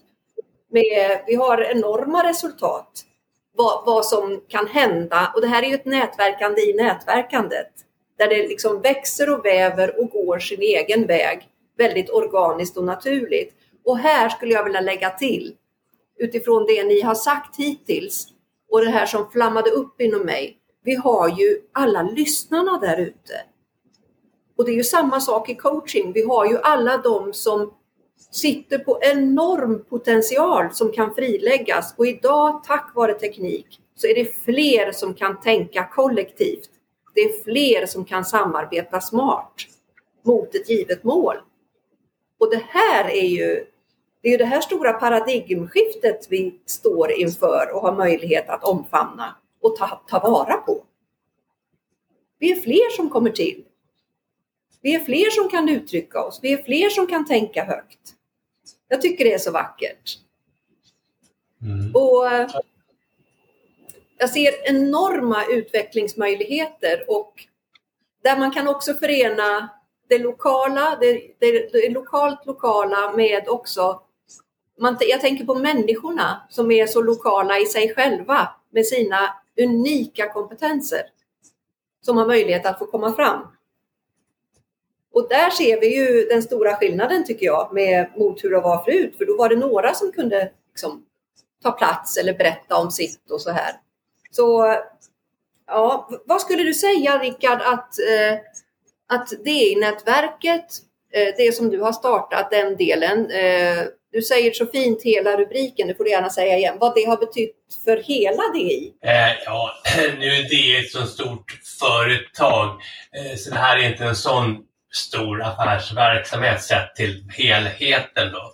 Med, 0.69 1.23
vi 1.27 1.35
har 1.35 1.61
enorma 1.61 2.29
resultat. 2.29 3.05
Vad, 3.55 3.85
vad 3.85 4.05
som 4.05 4.41
kan 4.47 4.67
hända 4.67 5.31
och 5.35 5.41
det 5.41 5.47
här 5.47 5.63
är 5.63 5.67
ju 5.67 5.75
ett 5.75 5.85
nätverkande 5.85 6.61
i 6.61 6.73
nätverkandet 6.73 7.71
där 8.17 8.27
det 8.27 8.47
liksom 8.47 8.81
växer 8.81 9.29
och 9.29 9.45
väver 9.45 9.99
och 9.99 10.09
går 10.09 10.39
sin 10.39 10.61
egen 10.61 11.07
väg 11.07 11.47
väldigt 11.77 12.09
organiskt 12.09 12.77
och 12.77 12.83
naturligt. 12.83 13.53
Och 13.85 13.97
här 13.97 14.29
skulle 14.29 14.53
jag 14.53 14.63
vilja 14.63 14.81
lägga 14.81 15.09
till 15.09 15.55
utifrån 16.19 16.65
det 16.65 16.83
ni 16.83 17.01
har 17.01 17.15
sagt 17.15 17.57
hittills 17.57 18.27
och 18.71 18.81
det 18.81 18.91
här 18.91 19.05
som 19.05 19.31
flammade 19.31 19.69
upp 19.69 20.01
inom 20.01 20.21
mig. 20.21 20.60
Vi 20.83 20.95
har 20.95 21.29
ju 21.29 21.61
alla 21.71 22.01
lyssnarna 22.01 22.77
där 22.77 22.97
ute. 22.97 23.33
Och 24.57 24.65
det 24.65 24.71
är 24.71 24.75
ju 24.75 24.83
samma 24.83 25.21
sak 25.21 25.49
i 25.49 25.55
coaching. 25.55 26.11
Vi 26.11 26.23
har 26.23 26.45
ju 26.45 26.57
alla 26.57 26.97
de 26.97 27.33
som 27.33 27.73
sitter 28.31 28.79
på 28.79 28.99
enorm 29.01 29.83
potential 29.89 30.73
som 30.73 30.91
kan 30.91 31.15
friläggas 31.15 31.93
och 31.97 32.07
idag 32.07 32.63
tack 32.63 32.91
vare 32.95 33.13
teknik 33.13 33.79
så 33.95 34.07
är 34.07 34.15
det 34.15 34.25
fler 34.25 34.91
som 34.91 35.13
kan 35.13 35.39
tänka 35.39 35.87
kollektivt. 35.87 36.69
Det 37.15 37.21
är 37.21 37.43
fler 37.43 37.85
som 37.85 38.05
kan 38.05 38.25
samarbeta 38.25 39.01
smart 39.01 39.53
mot 40.23 40.55
ett 40.55 40.69
givet 40.69 41.03
mål. 41.03 41.35
Och 42.39 42.51
det 42.51 42.63
här 42.67 43.09
är 43.09 43.27
ju 43.27 43.65
det 44.21 44.27
är 44.27 44.31
ju 44.31 44.37
det 44.37 44.45
här 44.45 44.61
stora 44.61 44.93
paradigmskiftet 44.93 46.27
vi 46.29 46.59
står 46.65 47.11
inför 47.11 47.71
och 47.73 47.81
har 47.81 47.95
möjlighet 47.95 48.49
att 48.49 48.63
omfamna 48.63 49.35
och 49.61 49.75
ta, 49.75 50.01
ta 50.07 50.19
vara 50.19 50.57
på. 50.57 50.85
Vi 52.39 52.51
är 52.51 52.61
fler 52.61 52.95
som 52.95 53.09
kommer 53.09 53.29
till. 53.29 53.63
Vi 54.81 54.95
är 54.95 54.99
fler 54.99 55.29
som 55.29 55.49
kan 55.49 55.69
uttrycka 55.69 56.23
oss. 56.23 56.39
Vi 56.41 56.53
är 56.53 56.63
fler 56.63 56.89
som 56.89 57.07
kan 57.07 57.25
tänka 57.25 57.63
högt. 57.63 57.99
Jag 58.87 59.01
tycker 59.01 59.25
det 59.25 59.33
är 59.33 59.37
så 59.37 59.51
vackert. 59.51 60.17
Mm. 61.61 61.95
Och 61.95 62.49
jag 64.17 64.29
ser 64.29 64.69
enorma 64.69 65.45
utvecklingsmöjligheter 65.45 67.05
och 67.07 67.47
där 68.23 68.37
man 68.37 68.51
kan 68.51 68.67
också 68.67 68.93
förena 68.93 69.69
det 70.09 70.17
lokala, 70.17 70.97
det, 71.01 71.13
det, 71.39 71.71
det 71.71 71.89
lokalt 71.89 72.45
lokala 72.45 73.13
med 73.13 73.49
också 73.49 74.01
man, 74.81 74.97
jag 74.99 75.21
tänker 75.21 75.45
på 75.45 75.55
människorna 75.55 76.41
som 76.49 76.71
är 76.71 76.87
så 76.87 77.01
lokala 77.01 77.59
i 77.59 77.65
sig 77.65 77.95
själva 77.95 78.49
med 78.69 78.85
sina 78.85 79.35
unika 79.59 80.29
kompetenser 80.29 81.01
som 82.01 82.17
har 82.17 82.27
möjlighet 82.27 82.65
att 82.65 82.79
få 82.79 82.85
komma 82.85 83.13
fram. 83.13 83.47
Och 85.13 85.27
där 85.29 85.49
ser 85.49 85.79
vi 85.81 85.95
ju 85.95 86.25
den 86.25 86.43
stora 86.43 86.75
skillnaden 86.75 87.25
tycker 87.25 87.45
jag 87.45 87.73
med, 87.73 88.11
mot 88.17 88.43
hur 88.43 88.49
det 88.49 88.59
var 88.59 88.83
förut. 88.83 89.15
För 89.17 89.25
då 89.25 89.37
var 89.37 89.49
det 89.49 89.55
några 89.55 89.93
som 89.93 90.11
kunde 90.11 90.51
liksom, 90.67 91.05
ta 91.63 91.71
plats 91.71 92.17
eller 92.17 92.33
berätta 92.33 92.75
om 92.75 92.91
sitt 92.91 93.31
och 93.31 93.41
så 93.41 93.51
här. 93.51 93.73
Så 94.31 94.75
ja, 95.67 96.09
vad 96.25 96.41
skulle 96.41 96.63
du 96.63 96.73
säga 96.73 97.19
Rickard 97.19 97.61
att, 97.61 97.99
eh, 97.99 98.39
att 99.07 99.29
DI-nätverket, 99.29 100.65
eh, 101.11 101.33
det 101.37 101.55
som 101.55 101.69
du 101.69 101.81
har 101.81 101.91
startat, 101.91 102.51
den 102.51 102.75
delen, 102.75 103.31
eh, 103.31 103.85
du 104.11 104.21
säger 104.21 104.53
så 104.53 104.65
fint 104.65 105.03
hela 105.03 105.37
rubriken, 105.37 105.87
det 105.87 105.95
får 105.95 106.03
du 106.03 106.09
gärna 106.09 106.29
säga 106.29 106.57
igen, 106.57 106.77
vad 106.79 106.95
det 106.95 107.03
har 107.03 107.17
betytt 107.17 107.55
för 107.85 107.97
hela 107.97 108.43
DI? 108.53 108.93
Eh, 109.03 109.43
ja, 109.45 109.73
nu 110.19 110.27
är 110.27 110.49
DI 110.49 110.77
ett 110.77 110.91
så 110.91 111.05
stort 111.05 111.51
företag 111.79 112.81
eh, 113.15 113.37
så 113.37 113.49
det 113.49 113.59
här 113.59 113.77
är 113.77 113.89
inte 113.89 114.03
en 114.03 114.15
sån 114.15 114.57
stor 114.93 115.41
affärsverksamhet 115.41 116.63
sett 116.63 116.95
till 116.95 117.29
helheten 117.29 118.31
då. 118.31 118.53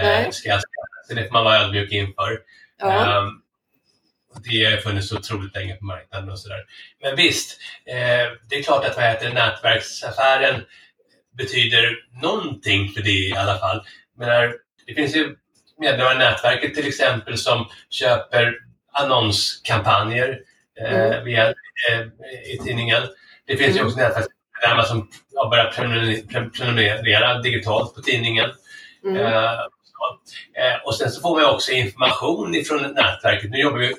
Eh, 0.00 0.30
ska 0.30 0.48
jag 0.48 0.60
säga. 0.60 0.84
Så 1.08 1.14
det 1.14 1.24
får 1.24 1.32
man 1.32 1.44
vara 1.44 1.58
ödmjuk 1.58 1.92
inför. 1.92 2.38
Ja. 2.78 3.18
Um, 3.18 3.42
det 4.44 4.64
har 4.64 4.76
funnits 4.76 5.12
otroligt 5.12 5.54
länge 5.54 5.74
på 5.74 5.84
marknaden 5.84 6.30
och 6.30 6.38
sådär. 6.38 6.64
Men 7.02 7.16
visst, 7.16 7.60
eh, 7.86 8.26
det 8.48 8.56
är 8.56 8.62
klart 8.62 8.84
att 8.84 8.96
vad 8.96 9.04
heter, 9.04 9.32
nätverksaffären 9.32 10.64
betyder 11.38 11.96
någonting 12.22 12.88
för 12.88 13.02
det 13.02 13.10
i 13.10 13.34
alla 13.36 13.58
fall. 13.58 13.84
Men 14.16 14.52
det 14.88 14.94
finns 14.94 15.16
ju 15.16 15.36
medlemmar 15.78 16.14
i 16.14 16.18
nätverket 16.18 16.74
till 16.74 16.88
exempel 16.88 17.38
som 17.38 17.68
köper 17.90 18.54
annonskampanjer 18.92 20.40
eh, 20.80 21.04
mm. 21.04 21.24
via, 21.24 21.48
eh, 21.48 22.00
i 22.54 22.58
tidningen. 22.64 23.02
Det 23.46 23.56
finns 23.56 23.70
mm. 23.70 23.78
ju 23.78 23.84
också 23.84 23.98
nätverksmedlemmar 23.98 24.82
som 24.82 25.08
har 25.34 25.50
börjat 25.50 25.76
prenumerera 26.56 27.38
digitalt 27.38 27.94
på 27.94 28.00
tidningen. 28.00 28.50
Mm. 29.04 29.16
Eh, 29.16 29.52
eh, 30.54 30.76
och 30.84 30.94
sen 30.94 31.10
så 31.10 31.20
får 31.20 31.40
man 31.40 31.54
också 31.54 31.72
information 31.72 32.54
ifrån 32.54 32.82
nätverket. 32.82 33.50
Nu 33.50 33.58
jobbar 33.58 33.78
vi 33.78 33.94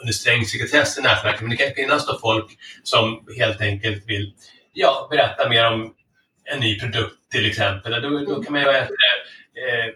under 0.00 0.12
sträng 0.12 0.44
sekretess 0.44 0.98
i 0.98 1.02
nätverket, 1.02 1.40
men 1.40 1.50
det 1.50 1.56
kan 1.56 1.74
finnas 1.74 2.06
då 2.06 2.18
folk 2.18 2.58
som 2.82 3.26
helt 3.38 3.60
enkelt 3.60 4.04
vill 4.06 4.34
ja, 4.72 5.08
berätta 5.10 5.48
mer 5.48 5.66
om 5.66 5.94
en 6.44 6.60
ny 6.60 6.80
produkt 6.80 7.16
till 7.30 7.46
exempel. 7.46 8.02
Då, 8.02 8.08
då 8.08 8.16
mm. 8.18 8.44
kan 8.44 8.52
man 8.52 8.62
ju 8.62 8.68
eh, 8.68 9.94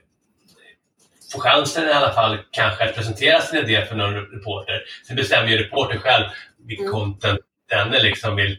få 1.36 1.40
chansen 1.40 1.88
i 1.88 1.92
alla 1.92 2.12
fall 2.12 2.38
kanske 2.50 2.84
att 2.84 2.94
presentera 2.94 3.40
sin 3.40 3.58
idé 3.58 3.86
för 3.86 3.96
någon 3.96 4.14
reporter. 4.14 4.82
Sen 5.06 5.16
bestämmer 5.16 5.48
ju 5.48 5.58
reporter 5.58 5.98
själv 5.98 6.24
vilket 6.58 6.86
mm. 6.86 7.00
content 7.00 7.40
denne 7.68 8.02
liksom 8.02 8.36
vill 8.36 8.58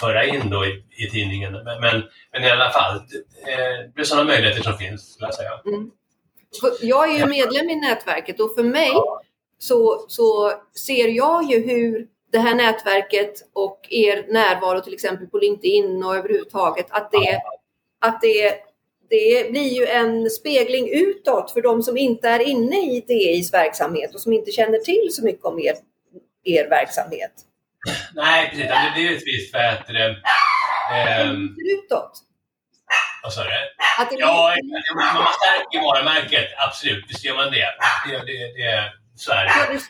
föra 0.00 0.24
in 0.24 0.50
då 0.50 0.66
i, 0.66 0.84
i 0.90 1.10
tidningen. 1.10 1.52
Men, 1.52 1.80
men, 1.80 2.02
men, 2.32 2.44
i 2.44 2.50
alla 2.50 2.70
fall, 2.70 2.96
eh, 2.96 3.90
det 3.94 4.00
är 4.00 4.04
sådana 4.04 4.24
möjligheter 4.24 4.62
som 4.62 4.78
finns, 4.78 5.12
skulle 5.12 5.26
jag 5.26 5.34
säga. 5.34 5.50
Mm. 5.66 5.90
Jag 6.80 7.14
är 7.14 7.18
ju 7.18 7.26
medlem 7.26 7.70
i 7.70 7.76
nätverket 7.76 8.40
och 8.40 8.54
för 8.54 8.62
mig 8.62 8.92
så, 9.58 10.04
så 10.08 10.52
ser 10.86 11.08
jag 11.08 11.50
ju 11.50 11.66
hur 11.66 12.06
det 12.32 12.38
här 12.38 12.54
nätverket 12.54 13.32
och 13.52 13.80
er 13.90 14.26
närvaro 14.28 14.80
till 14.80 14.94
exempel 14.94 15.26
på 15.26 15.38
LinkedIn 15.38 16.04
och 16.04 16.16
överhuvudtaget, 16.16 16.86
att 16.90 17.10
det, 17.10 17.40
att 18.00 18.20
det 18.20 18.67
det 19.10 19.50
blir 19.50 19.74
ju 19.80 19.86
en 19.86 20.30
spegling 20.30 20.88
utåt 20.92 21.50
för 21.50 21.62
de 21.62 21.82
som 21.82 21.96
inte 21.96 22.28
är 22.28 22.40
inne 22.40 22.76
i 22.76 23.04
DIs 23.08 23.52
verksamhet 23.52 24.14
och 24.14 24.20
som 24.20 24.32
inte 24.32 24.50
känner 24.50 24.78
till 24.78 25.08
så 25.10 25.24
mycket 25.24 25.44
om 25.44 25.60
er, 25.60 25.74
er 26.44 26.68
verksamhet. 26.68 27.32
Nej, 28.14 28.50
precis. 28.50 28.66
Det 28.66 28.92
blir 28.94 29.10
ju 29.10 29.16
ett 29.16 29.22
visst 29.26 29.54
vad 29.54 29.62
heter 29.62 29.92
det? 29.92 30.16
Ähm, 30.94 31.56
utåt. 31.58 32.12
Vad 33.22 33.32
sa 33.32 33.44
du? 33.44 33.50
Ja, 34.18 34.54
man 34.94 35.26
stärker 35.40 35.80
varumärket. 35.82 36.48
Absolut, 36.56 37.04
visst 37.08 37.24
gör 37.24 37.34
man 37.34 37.50
det. 37.50 37.66
det, 38.06 38.18
det, 38.18 38.62
det 38.62 38.92
så 39.16 39.32
är 39.32 39.44
det. 39.44 39.80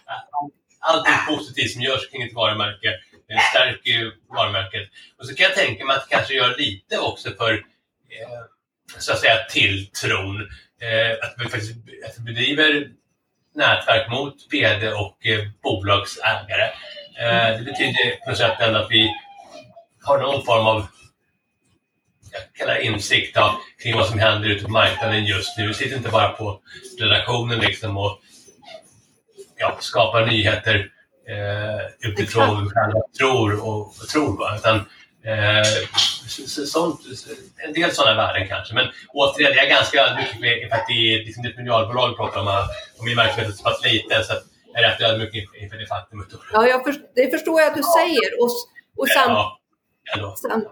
Allting 0.81 1.37
positivt 1.37 1.71
som 1.71 1.83
görs 1.83 2.11
kring 2.11 2.23
ett 2.23 2.35
varumärke 2.35 2.95
stärker 3.51 3.91
ju 3.91 4.13
varumärket. 4.29 4.89
Och 5.19 5.27
så 5.27 5.35
kan 5.35 5.45
jag 5.45 5.55
tänka 5.55 5.85
mig 5.85 5.97
att 5.97 6.09
det 6.09 6.17
kanske 6.17 6.35
gör 6.35 6.57
lite 6.57 6.99
också 6.99 7.31
för 7.31 7.53
eh, 7.53 8.43
så 8.99 9.13
att 9.13 9.19
säga 9.19 9.45
tilltron 9.51 10.41
eh, 10.81 11.13
att 11.23 11.35
vi 11.39 11.49
faktiskt 11.49 11.73
att 12.07 12.19
vi 12.19 12.23
bedriver 12.23 12.89
nätverk 13.55 14.11
mot 14.11 14.35
VD 14.51 14.93
och 14.93 15.27
eh, 15.27 15.49
bolagsägare. 15.63 16.71
Eh, 17.21 17.59
det 17.59 17.65
betyder 17.65 18.25
på 18.25 18.31
något 18.31 18.39
sätt 18.39 18.61
att 18.61 18.91
vi 18.91 19.15
har 20.03 20.19
någon 20.19 20.45
form 20.45 20.67
av 20.67 20.87
jag 22.33 22.43
kallar 22.53 22.81
insikt 22.81 23.37
av, 23.37 23.55
kring 23.83 23.95
vad 23.95 24.07
som 24.07 24.19
händer 24.19 24.49
ute 24.49 24.65
på 24.65 24.71
marknaden 24.71 25.27
just 25.27 25.59
nu. 25.59 25.67
Vi 25.67 25.75
sitter 25.75 25.97
inte 25.97 26.09
bara 26.09 26.29
på 26.29 26.61
redaktionen 27.01 27.59
liksom 27.59 27.99
och 27.99 28.21
ja, 29.57 29.77
skapar 29.81 30.27
nyheter 30.27 30.91
eh, 31.29 32.11
utifrån 32.11 32.49
vad 32.49 32.65
vi 32.65 32.71
själva 32.71 33.01
tror 33.19 33.61
och, 33.61 33.87
och 33.87 34.09
tror. 34.13 34.39
Va? 34.39 34.57
Utan, 34.57 34.77
eh, 35.25 35.89
sånt, 36.67 37.01
en 37.57 37.73
del 37.73 37.93
sådana 37.93 38.17
värden 38.17 38.49
kanske. 38.49 38.75
Men 38.75 38.87
återigen, 39.09 39.53
jag 39.57 39.65
är 39.65 39.71
ganska 39.71 40.01
ödmjuk 40.01 40.29
för 40.71 40.77
att 40.77 40.87
det 40.89 41.15
är 41.15 41.25
liksom 41.25 41.45
ett 41.45 41.57
miljardbolag 41.57 42.09
vi 42.09 42.17
pratar 42.17 42.41
om 42.41 42.49
och 42.99 43.05
min 43.05 43.17
verksamhet 43.17 43.49
är 43.53 43.57
så 43.57 43.63
pass 43.63 43.85
liten. 43.85 44.25
Så 44.25 44.33
jag 44.73 44.85
är 44.85 44.89
rätt 44.89 45.01
ödmjuk 45.01 45.35
inför 45.63 45.77
det 45.77 45.87
faktumet. 45.87 46.27
Ja, 46.53 46.69
jag 46.69 46.85
först, 46.85 47.01
det 47.15 47.31
förstår 47.31 47.61
jag 47.61 47.71
att 47.71 47.77
du 47.77 47.83
säger. 47.83 48.43
Och, 48.43 48.51
och 48.97 49.09
sam, 49.09 49.33
ja, 50.17 50.37
sam, 50.37 50.65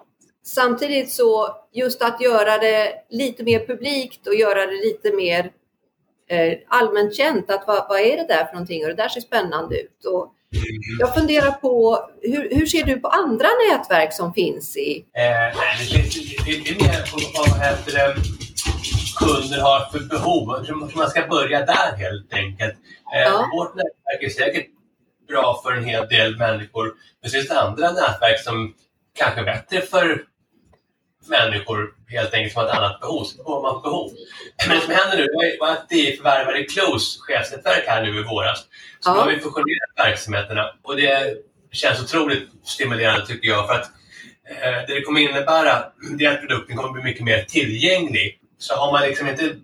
samtidigt 0.45 1.13
så 1.13 1.57
just 1.73 2.03
att 2.03 2.21
göra 2.21 2.59
det 2.59 2.93
lite 3.11 3.45
mer 3.45 3.67
publikt 3.67 4.27
och 4.27 4.35
göra 4.35 4.67
det 4.67 4.77
lite 4.77 5.13
mer 5.13 5.51
eh, 6.29 6.59
allmänt 6.69 7.17
känt 7.17 7.51
att 7.51 7.65
vad, 7.67 7.89
vad, 7.89 8.01
är 8.01 8.17
det 8.17 8.27
där 8.27 8.45
för 8.45 8.53
någonting 8.53 8.83
och 8.83 8.89
det 8.89 9.03
där 9.03 9.09
ser 9.09 9.21
spännande 9.21 9.81
ut. 9.81 10.05
Och 10.05 10.33
jag 10.99 11.15
funderar 11.15 11.51
på, 11.51 12.01
hur, 12.23 12.49
hur 12.51 12.67
ser 12.67 12.85
du 12.85 13.01
på 13.01 13.09
andra 13.09 13.49
nätverk 13.71 14.13
som 14.13 14.35
finns 14.35 14.77
i? 14.77 15.07
Eh, 15.17 15.23
det, 15.23 16.03
det, 16.45 16.65
det, 16.65 16.71
är 16.71 16.89
mer 16.89 17.11
på 17.13 17.41
vad 17.41 17.61
heter 17.61 18.17
kunder 19.17 19.61
har 19.61 19.91
för 19.93 20.01
behov, 20.01 20.47
man 20.97 21.11
ska 21.11 21.27
börja 21.27 21.67
där 21.67 21.97
helt 21.97 22.33
enkelt. 22.33 22.75
Eh, 23.15 23.21
ja. 23.21 23.51
Vårt 23.53 23.75
nätverk 23.75 24.23
är 24.23 24.29
säkert 24.29 24.67
bra 25.29 25.61
för 25.65 25.73
en 25.73 25.85
hel 25.85 26.09
del 26.09 26.37
människor, 26.37 26.95
men 27.23 27.31
så 27.31 27.37
finns 27.37 27.49
det 27.49 27.61
andra 27.61 27.93
nätverk 27.93 28.41
som 28.41 28.75
kanske 29.19 29.41
är 29.41 29.45
bättre 29.45 29.81
för 29.81 30.25
människor 31.29 31.95
helt 32.09 32.35
enkelt 32.35 32.53
som 32.53 32.63
har 32.63 32.69
ett 32.69 32.77
annat 32.77 33.01
behov. 33.01 33.25
Så 33.25 33.63
man 33.63 33.83
behov. 33.83 34.13
Men 34.67 34.77
det 34.77 34.83
som 34.83 34.95
händer 34.95 35.17
nu 35.17 35.57
var 35.61 35.69
att 35.69 35.89
DI 35.89 36.17
förvärvade 36.17 36.65
Close 36.65 37.19
chefsnätverk 37.21 37.85
här 37.87 38.03
nu 38.03 38.21
i 38.21 38.23
våras. 38.23 38.59
Så 39.01 39.11
ja. 39.11 39.13
har 39.13 39.31
vi 39.31 39.41
fusionerat 39.41 39.93
verksamheterna 39.97 40.71
och 40.83 40.97
det 40.97 41.35
känns 41.73 42.03
otroligt 42.03 42.49
stimulerande 42.65 43.27
tycker 43.27 43.49
jag. 43.49 43.67
För 43.67 43.75
att 43.75 43.91
eh, 44.51 44.87
det 44.87 44.95
det 44.95 45.03
kommer 45.03 45.21
innebära 45.21 45.85
det 46.19 46.25
är 46.25 46.33
att 46.33 46.41
produkten 46.41 46.77
kommer 46.77 46.93
bli 46.93 47.03
mycket 47.03 47.25
mer 47.25 47.43
tillgänglig. 47.43 48.41
Så 48.59 48.75
har 48.75 48.93
man 48.93 49.03
liksom 49.03 49.29
inte 49.29 49.57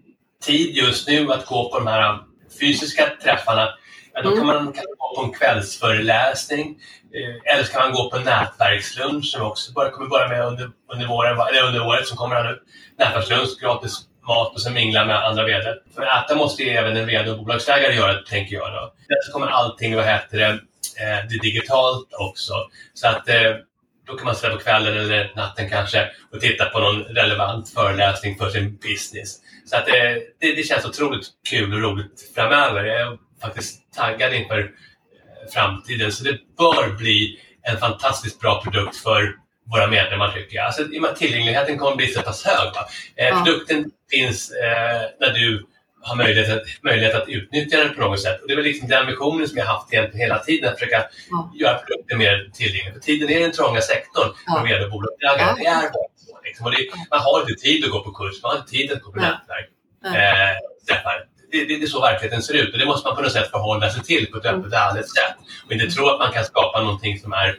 tid 0.45 0.77
just 0.77 1.09
nu 1.09 1.33
att 1.33 1.47
gå 1.47 1.71
på 1.71 1.79
de 1.79 1.87
här 1.87 2.19
fysiska 2.61 3.09
träffarna 3.23 3.69
Ja, 4.15 4.23
då 4.23 4.37
kan 4.37 4.47
man 4.47 4.73
kan 4.73 4.85
gå 4.99 5.17
på 5.17 5.23
en 5.23 5.33
kvällsföreläsning 5.33 6.79
eh, 7.15 7.55
eller 7.55 7.65
så 7.65 7.73
kan 7.73 7.83
man 7.83 7.93
gå 7.93 8.11
på 8.11 8.17
en 8.17 8.25
nätverkslunch 8.25 9.25
som 9.25 9.43
också 9.43 9.73
bara, 9.73 9.91
kommer 9.91 10.09
börja 10.09 10.29
med 10.29 10.47
under, 10.47 10.71
under, 10.93 11.07
våren, 11.07 11.41
eller 11.49 11.67
under 11.67 11.87
året 11.87 12.07
som 12.07 12.17
kommer 12.17 12.37
här 12.37 12.45
nu. 12.45 12.59
Nätverkslunch, 12.99 13.61
gratis 13.61 14.09
mat 14.27 14.55
och 14.55 14.63
sen 14.63 14.75
mingla 14.75 15.05
med 15.05 15.25
andra 15.25 15.45
vd. 15.45 15.75
För 15.95 16.03
äta 16.03 16.37
måste 16.37 16.63
ju 16.63 16.71
även 16.71 16.97
en 16.97 17.07
vd 17.07 17.31
och 17.31 17.39
bolagsägare 17.39 17.95
göra, 17.95 18.15
tänker 18.23 18.57
jag. 18.57 18.73
Då. 18.73 18.93
Så 19.25 19.33
kommer 19.33 19.47
allting, 19.47 19.97
vad 19.97 20.05
heter 20.05 20.39
det, 20.39 20.47
eh, 21.03 21.27
det 21.31 21.39
digitalt 21.43 22.09
också. 22.13 22.55
Så 22.95 23.09
att 23.09 23.29
eh, 23.29 23.57
då 24.07 24.17
kan 24.17 24.27
man 24.27 24.35
sitta 24.35 24.51
på 24.51 24.59
kvällen 24.59 24.99
eller 24.99 25.33
natten 25.37 25.71
kanske 25.71 26.11
och 26.33 26.41
titta 26.41 26.65
på 26.65 26.79
någon 26.79 27.03
relevant 27.03 27.71
föreläsning 27.71 28.39
för 28.39 28.51
sin 28.51 28.77
business. 28.77 29.39
Så 29.67 29.77
att 29.77 29.87
det, 29.87 30.23
det, 30.41 30.55
det 30.55 30.63
känns 30.63 30.85
otroligt 30.85 31.27
kul 31.51 31.75
och 31.75 31.81
roligt 31.81 32.33
framöver. 32.35 32.85
Faktiskt 33.43 33.93
taggad 33.95 34.35
inför 34.35 34.59
eh, 34.59 35.53
framtiden. 35.53 36.13
Så 36.13 36.25
det 36.25 36.39
bör 36.59 36.97
bli 36.97 37.39
en 37.63 37.79
fantastiskt 37.79 38.41
bra 38.41 38.63
produkt 38.63 38.97
för 38.97 39.37
våra 39.71 39.87
medlemmar 39.87 40.33
tycker 40.33 40.57
jag. 40.57 40.67
Alltså, 40.67 40.85
tillgängligheten 41.17 41.79
kommer 41.79 41.97
bli 41.97 42.07
så 42.07 42.23
pass 42.23 42.45
hög. 42.45 42.69
Eh, 43.17 43.27
ja. 43.27 43.45
Produkten 43.45 43.91
finns 44.11 44.51
eh, 44.51 45.03
när 45.21 45.33
du 45.33 45.67
har 46.03 46.17
möjlighet 46.17 46.57
att, 46.57 46.63
möjlighet 46.83 47.15
att 47.15 47.29
utnyttja 47.29 47.77
den 47.77 47.95
på 47.95 48.01
något 48.01 48.21
sätt. 48.21 48.41
Och 48.41 48.49
det 48.49 48.55
är 48.55 48.57
väl 48.57 48.65
liksom 48.65 48.89
den 48.89 49.07
visionen 49.07 49.49
som 49.49 49.59
jag 49.59 49.65
haft 49.65 49.95
hela 50.15 50.39
tiden, 50.39 50.69
att 50.69 50.79
försöka 50.79 51.05
ja. 51.31 51.53
göra 51.55 51.79
produkten 51.79 52.19
mer 52.19 52.51
tillgänglig. 52.55 52.93
För 52.93 53.01
tiden 53.01 53.31
är 53.31 53.41
den 53.41 53.53
trånga 53.53 53.81
sektorn 53.81 54.29
ja. 54.47 54.55
för 54.57 54.69
vd 54.69 54.85
och 54.85 54.91
bolagsägare. 54.91 55.41
Ja. 55.41 55.57
Det 55.59 55.67
är. 55.67 55.91
Liksom. 56.45 56.67
Och 56.67 56.73
det, 56.73 56.79
man 57.11 57.21
har 57.21 57.41
inte 57.41 57.63
tid 57.63 57.85
att 57.85 57.91
gå 57.91 58.05
på 58.05 58.13
kurs, 58.13 58.43
man 58.43 58.51
har 58.53 58.59
inte 58.59 58.71
tid 58.71 58.93
att 58.93 59.03
gå 59.03 59.13
på 59.13 59.19
nätverk. 59.19 59.69
Eh, 60.05 60.57
träffar 60.89 61.25
det, 61.53 61.65
det, 61.65 61.83
är 61.83 61.87
så 61.87 62.01
verkligheten 62.01 62.43
ser 62.43 62.55
ut 62.55 62.73
och 62.73 62.79
det 62.79 62.87
måste 62.87 63.09
man 63.09 63.17
på 63.17 63.23
något 63.23 63.33
sätt 63.33 63.51
förhålla 63.51 63.91
sig 63.91 64.03
till 64.03 64.27
på 64.33 64.39
ett 64.39 64.47
öppet 64.47 64.73
och 64.73 64.79
ärligt 64.79 65.11
sätt. 65.11 65.37
Och 65.67 65.73
inte 65.73 65.87
tro 65.87 66.09
att 66.09 66.19
man 66.19 66.33
kan 66.33 66.45
skapa 66.45 66.83
någonting 66.83 67.19
som 67.19 67.33
är 67.33 67.49
eh, 67.49 67.55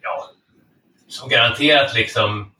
ja, 0.00 0.30
som 1.08 1.28
garanterat 1.28 1.94
liksom 1.94 2.52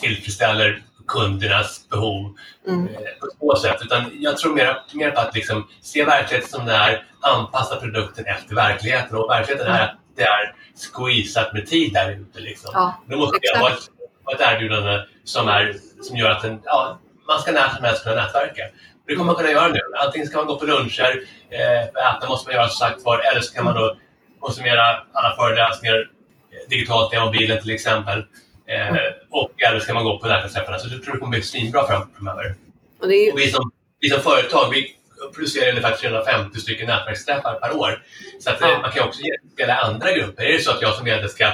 tillfredsställer 0.00 0.82
kundernas 1.06 1.88
behov 1.88 2.36
mm. 2.68 2.86
Eh, 2.88 2.94
på 3.20 3.56
så 3.56 3.62
sätt. 3.62 3.82
Utan 3.82 4.04
jag 4.20 4.38
tror 4.38 4.54
mer, 4.54 4.82
mer 4.92 5.10
på 5.10 5.20
att 5.20 5.34
liksom 5.34 5.68
se 5.80 6.04
verkligheten 6.04 6.50
som 6.50 6.66
det 6.66 6.72
är, 6.72 7.04
anpassa 7.20 7.76
produkten 7.76 8.26
efter 8.26 8.54
verkligheten. 8.54 9.16
Och 9.16 9.30
verkligheten 9.30 9.66
är 9.66 9.82
att 9.82 9.98
det 10.16 10.22
är 10.22 10.54
squeezat 10.92 11.52
med 11.52 11.66
tid 11.66 11.92
där 11.92 12.12
ute. 12.12 12.40
Liksom. 12.40 12.70
Ja, 12.74 13.02
Då 13.06 13.16
måste 13.16 13.38
det 13.42 13.60
vara 13.60 13.72
ett, 13.72 13.88
ett 14.34 14.40
erbjudande 14.40 15.04
som, 15.24 15.48
är, 15.48 15.76
som 16.02 16.16
gör 16.16 16.30
att 16.30 16.44
en, 16.44 16.60
ja, 16.64 16.98
man 17.26 17.40
ska 17.40 17.52
när 17.52 17.68
som 17.68 17.84
helst 17.84 18.02
kunna 18.02 18.16
nätverka. 18.16 18.62
Det 19.06 19.14
kommer 19.14 19.26
man 19.26 19.34
kunna 19.34 19.50
göra 19.50 19.68
nu. 19.68 19.80
Antingen 20.04 20.26
ska 20.28 20.36
man 20.36 20.46
gå 20.46 20.58
på 20.58 20.64
luncher, 20.64 21.22
eh, 21.50 21.82
äta 21.82 22.28
måste 22.28 22.48
man 22.48 22.56
göra 22.56 22.68
som 22.68 22.88
sagt 22.88 23.04
var, 23.04 23.18
eller 23.18 23.40
så 23.40 23.54
kan 23.54 23.64
man 23.64 23.74
då 23.74 23.96
konsumera 24.40 24.82
alla 25.12 25.36
föreläsningar 25.36 25.94
eh, 25.94 26.68
digitalt 26.70 27.12
via 27.12 27.24
mobilen 27.24 27.62
till 27.62 27.70
exempel. 27.70 28.18
Eh, 28.66 28.96
och 29.30 29.62
eller 29.62 29.80
ska 29.80 29.94
man 29.94 30.04
gå 30.04 30.18
på 30.18 30.26
nätverksträffarna. 30.26 30.78
Så 30.78 30.88
jag 30.94 31.02
tror 31.02 31.14
det 31.14 31.20
kommer 31.20 31.30
bli 31.30 31.42
svinbra 31.42 31.86
framöver. 31.86 32.54
Och, 33.00 33.12
är... 33.12 33.32
och 33.32 33.38
vi, 33.38 33.50
som, 33.50 33.70
vi 34.00 34.10
som 34.10 34.20
företag, 34.20 34.70
vi 34.70 34.96
producerar 35.34 35.68
ungefär 35.68 35.96
350 35.96 36.60
stycken 36.60 36.86
nätverksträffar 36.86 37.54
per 37.54 37.76
år. 37.76 38.02
Så 38.40 38.50
att, 38.50 38.62
eh, 38.62 38.68
ja. 38.68 38.78
man 38.78 38.92
kan 38.92 39.08
också 39.08 39.20
spela 39.52 39.74
andra 39.74 40.12
grupper. 40.12 40.44
Är 40.44 40.52
det 40.52 40.58
så 40.58 40.70
att 40.70 40.82
jag 40.82 40.94
som 40.94 41.04
VD 41.04 41.28
ska 41.28 41.52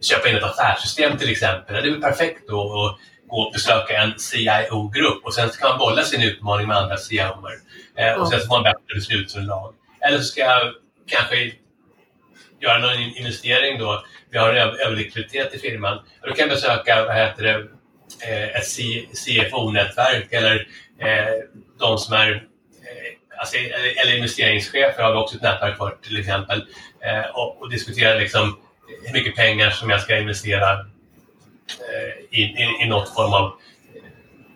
köpa 0.00 0.28
in 0.28 0.36
ett 0.36 0.42
affärssystem 0.42 1.18
till 1.18 1.30
exempel, 1.30 1.74
det 1.74 1.88
är 1.88 1.92
väl 1.92 2.02
perfekt 2.02 2.48
då 2.48 2.84
att 2.84 2.98
gå 3.28 3.36
och 3.36 3.52
besöka 3.52 4.02
en 4.02 4.18
CIO-grupp 4.18 5.24
och 5.24 5.34
sen 5.34 5.48
kan 5.48 5.68
man 5.68 5.78
bolla 5.78 6.02
sin 6.02 6.22
utmaning 6.22 6.68
med 6.68 6.76
andra 6.76 6.96
CIO-er. 6.96 7.58
Eh, 7.96 8.20
och 8.20 8.28
sen 8.28 8.40
så 8.40 8.46
får 8.46 8.54
man 8.54 8.62
bättre 8.62 8.94
beslutsunderlag. 8.94 9.74
Eller 10.00 10.18
så 10.18 10.24
ska 10.24 10.40
jag 10.40 10.72
kanske 11.06 11.52
göra 12.60 12.78
någon 12.78 13.02
investering 13.16 13.78
då. 13.78 14.04
Vi 14.30 14.38
har 14.38 14.54
en 14.54 14.76
överlikviditet 14.78 15.54
i 15.54 15.58
firman. 15.58 15.98
Då 16.22 16.32
kan 16.32 16.48
jag 16.48 16.48
besöka 16.48 17.04
vad 17.04 17.16
heter 17.16 17.42
det, 17.42 17.68
eh, 18.28 18.56
ett 18.56 18.66
CFO-nätverk 19.14 20.32
eller 20.32 20.68
eh, 21.00 21.34
de 21.78 21.98
som 21.98 22.14
är 22.14 22.32
eh, 22.32 23.38
alltså, 23.38 23.56
eller 24.02 24.16
investeringschefer 24.16 25.02
har 25.02 25.12
vi 25.12 25.18
också 25.18 25.36
ett 25.36 25.42
nätverk 25.42 25.76
för 25.76 25.96
till 26.02 26.18
exempel 26.18 26.64
eh, 27.00 27.30
och, 27.34 27.62
och 27.62 27.70
diskutera 27.70 28.18
liksom 28.18 28.58
hur 29.04 29.12
mycket 29.12 29.36
pengar 29.36 29.70
som 29.70 29.90
jag 29.90 30.00
ska 30.00 30.18
investera 30.18 30.86
i, 32.30 32.42
i, 32.42 32.82
i 32.82 32.88
något 32.88 33.14
form 33.14 33.32
av 33.32 33.52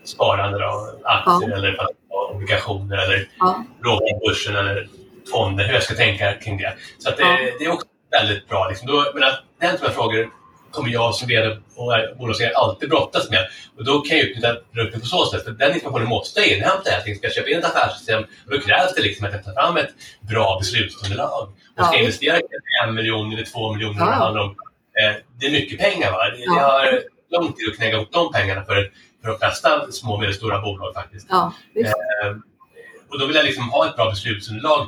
sparande, 0.04 0.58
då, 0.58 1.00
aktier 1.04 1.50
ja. 1.50 1.56
eller 1.56 1.76
obligationer 2.32 2.96
eller 2.96 3.28
ja. 3.38 3.64
börsen 4.26 4.56
eller 4.56 4.88
fonder, 5.32 5.64
hur 5.64 5.74
jag 5.74 5.82
ska 5.82 5.94
tänka 5.94 6.34
kring 6.34 6.56
det. 6.56 6.74
Så 6.98 7.10
det, 7.10 7.16
ja. 7.18 7.36
det 7.58 7.64
är 7.64 7.72
också 7.72 7.86
väldigt 8.10 8.48
bra. 8.48 8.68
Liksom. 8.68 8.88
Då, 8.88 9.10
men 9.14 9.22
att, 9.22 9.42
den 9.60 9.72
typen 9.72 9.88
av 9.88 9.92
frågor 9.92 10.30
kommer 10.70 10.90
jag 10.90 11.14
som 11.14 11.28
vd 11.28 11.48
och 11.76 12.18
bolagsägare 12.18 12.54
alltid 12.54 12.88
brottas 12.88 13.30
med. 13.30 13.48
Och 13.76 13.84
då 13.84 14.00
kan 14.00 14.16
jag 14.16 14.26
utnyttja 14.26 14.56
produkten 14.72 15.00
på 15.00 15.06
så 15.06 15.26
sätt. 15.26 15.44
För 15.44 15.50
den 15.50 15.74
informationen 15.74 16.08
måste 16.08 16.40
jag 16.40 16.48
inhämta. 16.48 16.90
Jag 17.06 17.16
ska 17.16 17.30
köpa 17.30 17.50
in 17.50 17.58
ett 17.58 17.64
affärssystem 17.64 18.22
och 18.22 18.50
då 18.50 18.60
krävs 18.60 18.94
det 18.94 19.02
liksom 19.02 19.26
att 19.26 19.32
jag 19.32 19.44
tar 19.44 19.52
fram 19.52 19.76
ett 19.76 19.90
bra 20.20 20.58
beslutsunderlag. 20.58 21.52
Och 21.76 21.84
ska 21.84 21.94
jag 21.94 22.00
investera 22.00 22.40
en 22.84 22.94
miljon 22.94 23.32
eller 23.32 23.44
två 23.44 23.72
miljoner, 23.72 24.06
ja. 24.06 24.54
Eh, 25.00 25.16
det 25.38 25.46
är 25.46 25.50
mycket 25.50 25.78
pengar. 25.78 26.12
Va? 26.12 26.18
Det, 26.30 26.44
ja. 26.44 26.52
har 26.52 27.02
lång 27.30 27.52
tid 27.52 27.68
att 27.68 27.76
knäcka 27.76 27.96
ihop 27.96 28.12
de 28.12 28.32
pengarna 28.32 28.64
för, 28.64 28.92
för 29.22 29.28
de 29.30 29.38
flesta 29.38 29.92
små 29.92 30.12
och 30.12 30.20
medelstora 30.20 30.60
bolag 30.60 30.94
faktiskt. 30.94 31.26
Ja, 31.30 31.52
eh, 31.76 32.36
och 33.10 33.18
då 33.18 33.26
vill 33.26 33.36
jag 33.36 33.44
liksom 33.44 33.70
ha 33.70 33.88
ett 33.88 33.96
bra 33.96 34.10
beslutsunderlag 34.10 34.86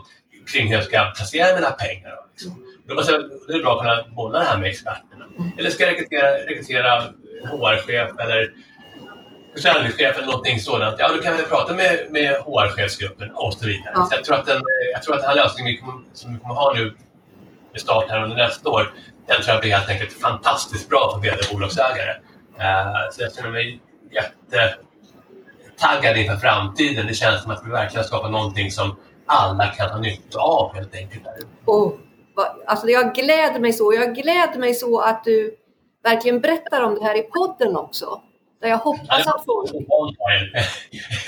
kring 0.53 0.69
hur 0.69 0.75
jag 0.75 0.85
ska 0.85 1.13
placera 1.17 1.55
mina 1.55 1.71
pengar. 1.71 2.15
Liksom. 2.33 2.53
Mm. 2.53 2.65
Då 2.89 2.95
måste 2.95 3.13
jag, 3.13 3.31
det 3.49 3.55
är 3.55 3.63
bra 3.63 3.73
att 3.73 3.81
kunna 3.81 4.15
bolla 4.17 4.39
det 4.39 4.45
här 4.45 4.59
med 4.59 4.71
experterna. 4.71 5.25
Mm. 5.39 5.51
Eller 5.59 5.71
ska 5.71 5.85
jag 5.85 5.93
rekrytera, 5.93 6.31
rekrytera 6.31 7.03
HR-chef 7.45 8.11
eller 8.19 8.53
försäljningschef 9.55 10.17
eller 10.17 10.27
någonting 10.27 10.61
sådant, 10.61 10.97
ja 10.99 11.09
då 11.09 11.23
kan 11.23 11.37
vi 11.37 11.43
prata 11.43 11.75
med, 11.75 12.07
med 12.11 12.37
HR-chefsgruppen 12.37 13.31
och 13.31 13.55
så 13.55 13.67
vidare. 13.67 13.93
Ja. 13.95 14.07
Så 14.11 14.15
jag, 14.15 14.25
tror 14.25 14.37
att 14.37 14.47
den, 14.47 14.63
jag 14.93 15.03
tror 15.03 15.15
att 15.15 15.21
den 15.21 15.29
här 15.29 15.37
lösningen 15.37 15.77
som 16.13 16.33
vi 16.33 16.39
kommer 16.39 16.55
ha 16.55 16.73
nu 16.75 16.95
med 17.73 17.81
start 17.81 18.11
här 18.11 18.23
under 18.23 18.37
nästa 18.37 18.71
år, 18.71 18.93
den 19.27 19.43
tror 19.43 19.55
jag 19.55 19.61
blir 19.61 19.73
helt 19.73 19.89
enkelt 19.89 20.13
fantastiskt 20.13 20.89
bra 20.89 21.11
för 21.15 21.21
vd 21.21 21.37
bolagsägare. 21.53 22.15
Uh, 22.59 23.11
så 23.13 23.23
jag 23.23 23.35
känner 23.35 23.51
mig 23.51 23.81
jätte 24.11 24.75
taggad 25.79 26.17
inför 26.17 26.37
framtiden. 26.37 27.07
Det 27.07 27.15
känns 27.15 27.43
som 27.43 27.51
att 27.51 27.63
vi 27.67 27.71
verkligen 27.71 28.05
skapar 28.05 28.29
någonting 28.29 28.71
som 28.71 28.97
alla 29.27 29.67
kan 29.67 29.91
ha 29.91 29.99
nytta 29.99 30.39
av 30.39 30.75
helt 30.75 30.95
enkelt. 30.95 31.23
Oh, 31.67 31.93
alltså 32.67 32.89
jag 32.89 33.15
gläder 33.15 33.61
mig 33.61 33.73
så. 33.73 33.95
Jag 33.95 34.15
gläder 34.15 34.59
mig 34.59 34.75
så 34.75 35.01
att 35.01 35.25
du 35.25 35.57
verkligen 36.05 36.41
berättar 36.41 36.83
om 36.83 36.95
det 36.95 37.05
här 37.05 37.19
i 37.19 37.23
podden 37.23 37.77
också. 37.77 38.21
Där 38.61 38.69
jag 38.69 38.79
hoppas 38.79 39.27
att 39.27 39.45
folk... 39.45 39.71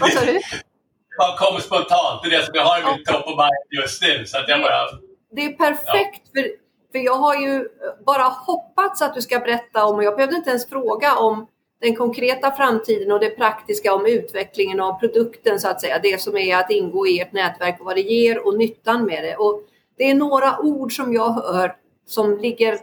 Vad 0.00 0.10
sa 0.12 0.24
du? 0.24 0.32
Det 0.32 1.36
kom 1.38 1.60
spontant. 1.60 2.22
Det 2.22 2.28
är 2.28 2.38
det 2.38 2.46
som 2.46 2.54
jag 2.54 2.64
har 2.64 2.80
i 2.80 2.96
mitt 2.96 3.06
top 3.06 3.26
of 3.26 3.36
mind 3.36 3.82
just 3.82 4.02
nu. 4.02 4.26
Så 4.26 4.38
att 4.38 4.48
jag 4.48 4.60
bara... 4.60 4.86
Det 5.30 5.44
är 5.44 5.52
perfekt. 5.52 6.22
Ja. 6.32 6.42
För, 6.42 6.63
för 6.94 6.98
jag 6.98 7.14
har 7.14 7.34
ju 7.34 7.68
bara 8.06 8.22
hoppats 8.22 9.02
att 9.02 9.14
du 9.14 9.22
ska 9.22 9.38
berätta 9.38 9.84
om, 9.84 9.96
och 9.96 10.04
jag 10.04 10.16
behövde 10.16 10.36
inte 10.36 10.50
ens 10.50 10.68
fråga 10.68 11.16
om 11.16 11.46
den 11.80 11.96
konkreta 11.96 12.50
framtiden 12.50 13.12
och 13.12 13.20
det 13.20 13.30
praktiska 13.30 13.94
om 13.94 14.06
utvecklingen 14.06 14.80
av 14.80 15.00
produkten 15.00 15.60
så 15.60 15.68
att 15.68 15.80
säga. 15.80 16.00
Det 16.02 16.20
som 16.20 16.36
är 16.36 16.56
att 16.56 16.70
ingå 16.70 17.06
i 17.06 17.20
ert 17.20 17.32
nätverk 17.32 17.80
och 17.80 17.86
vad 17.86 17.96
det 17.96 18.00
ger 18.00 18.46
och 18.46 18.58
nyttan 18.58 19.04
med 19.04 19.24
det. 19.24 19.36
Och 19.36 19.62
det 19.96 20.10
är 20.10 20.14
några 20.14 20.60
ord 20.60 20.96
som 20.96 21.12
jag 21.12 21.30
hör 21.32 21.76
som 22.06 22.38
ligger 22.38 22.78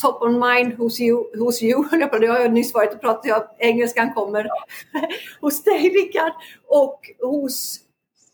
top 0.00 0.22
on 0.22 0.38
mind 0.38 0.74
hos 0.74 1.00
you, 1.00 1.38
hos 1.38 1.62
you. 1.62 1.84
Det 2.20 2.26
har 2.26 2.40
jag 2.40 2.52
nyss 2.52 2.74
varit 2.74 2.94
och 2.94 3.00
pratat 3.00 3.56
engelskan 3.58 4.14
kommer 4.14 4.48
hos 5.40 5.64
dig 5.64 5.88
Rickard. 5.88 6.32
Och 6.66 7.10
hos, 7.20 7.80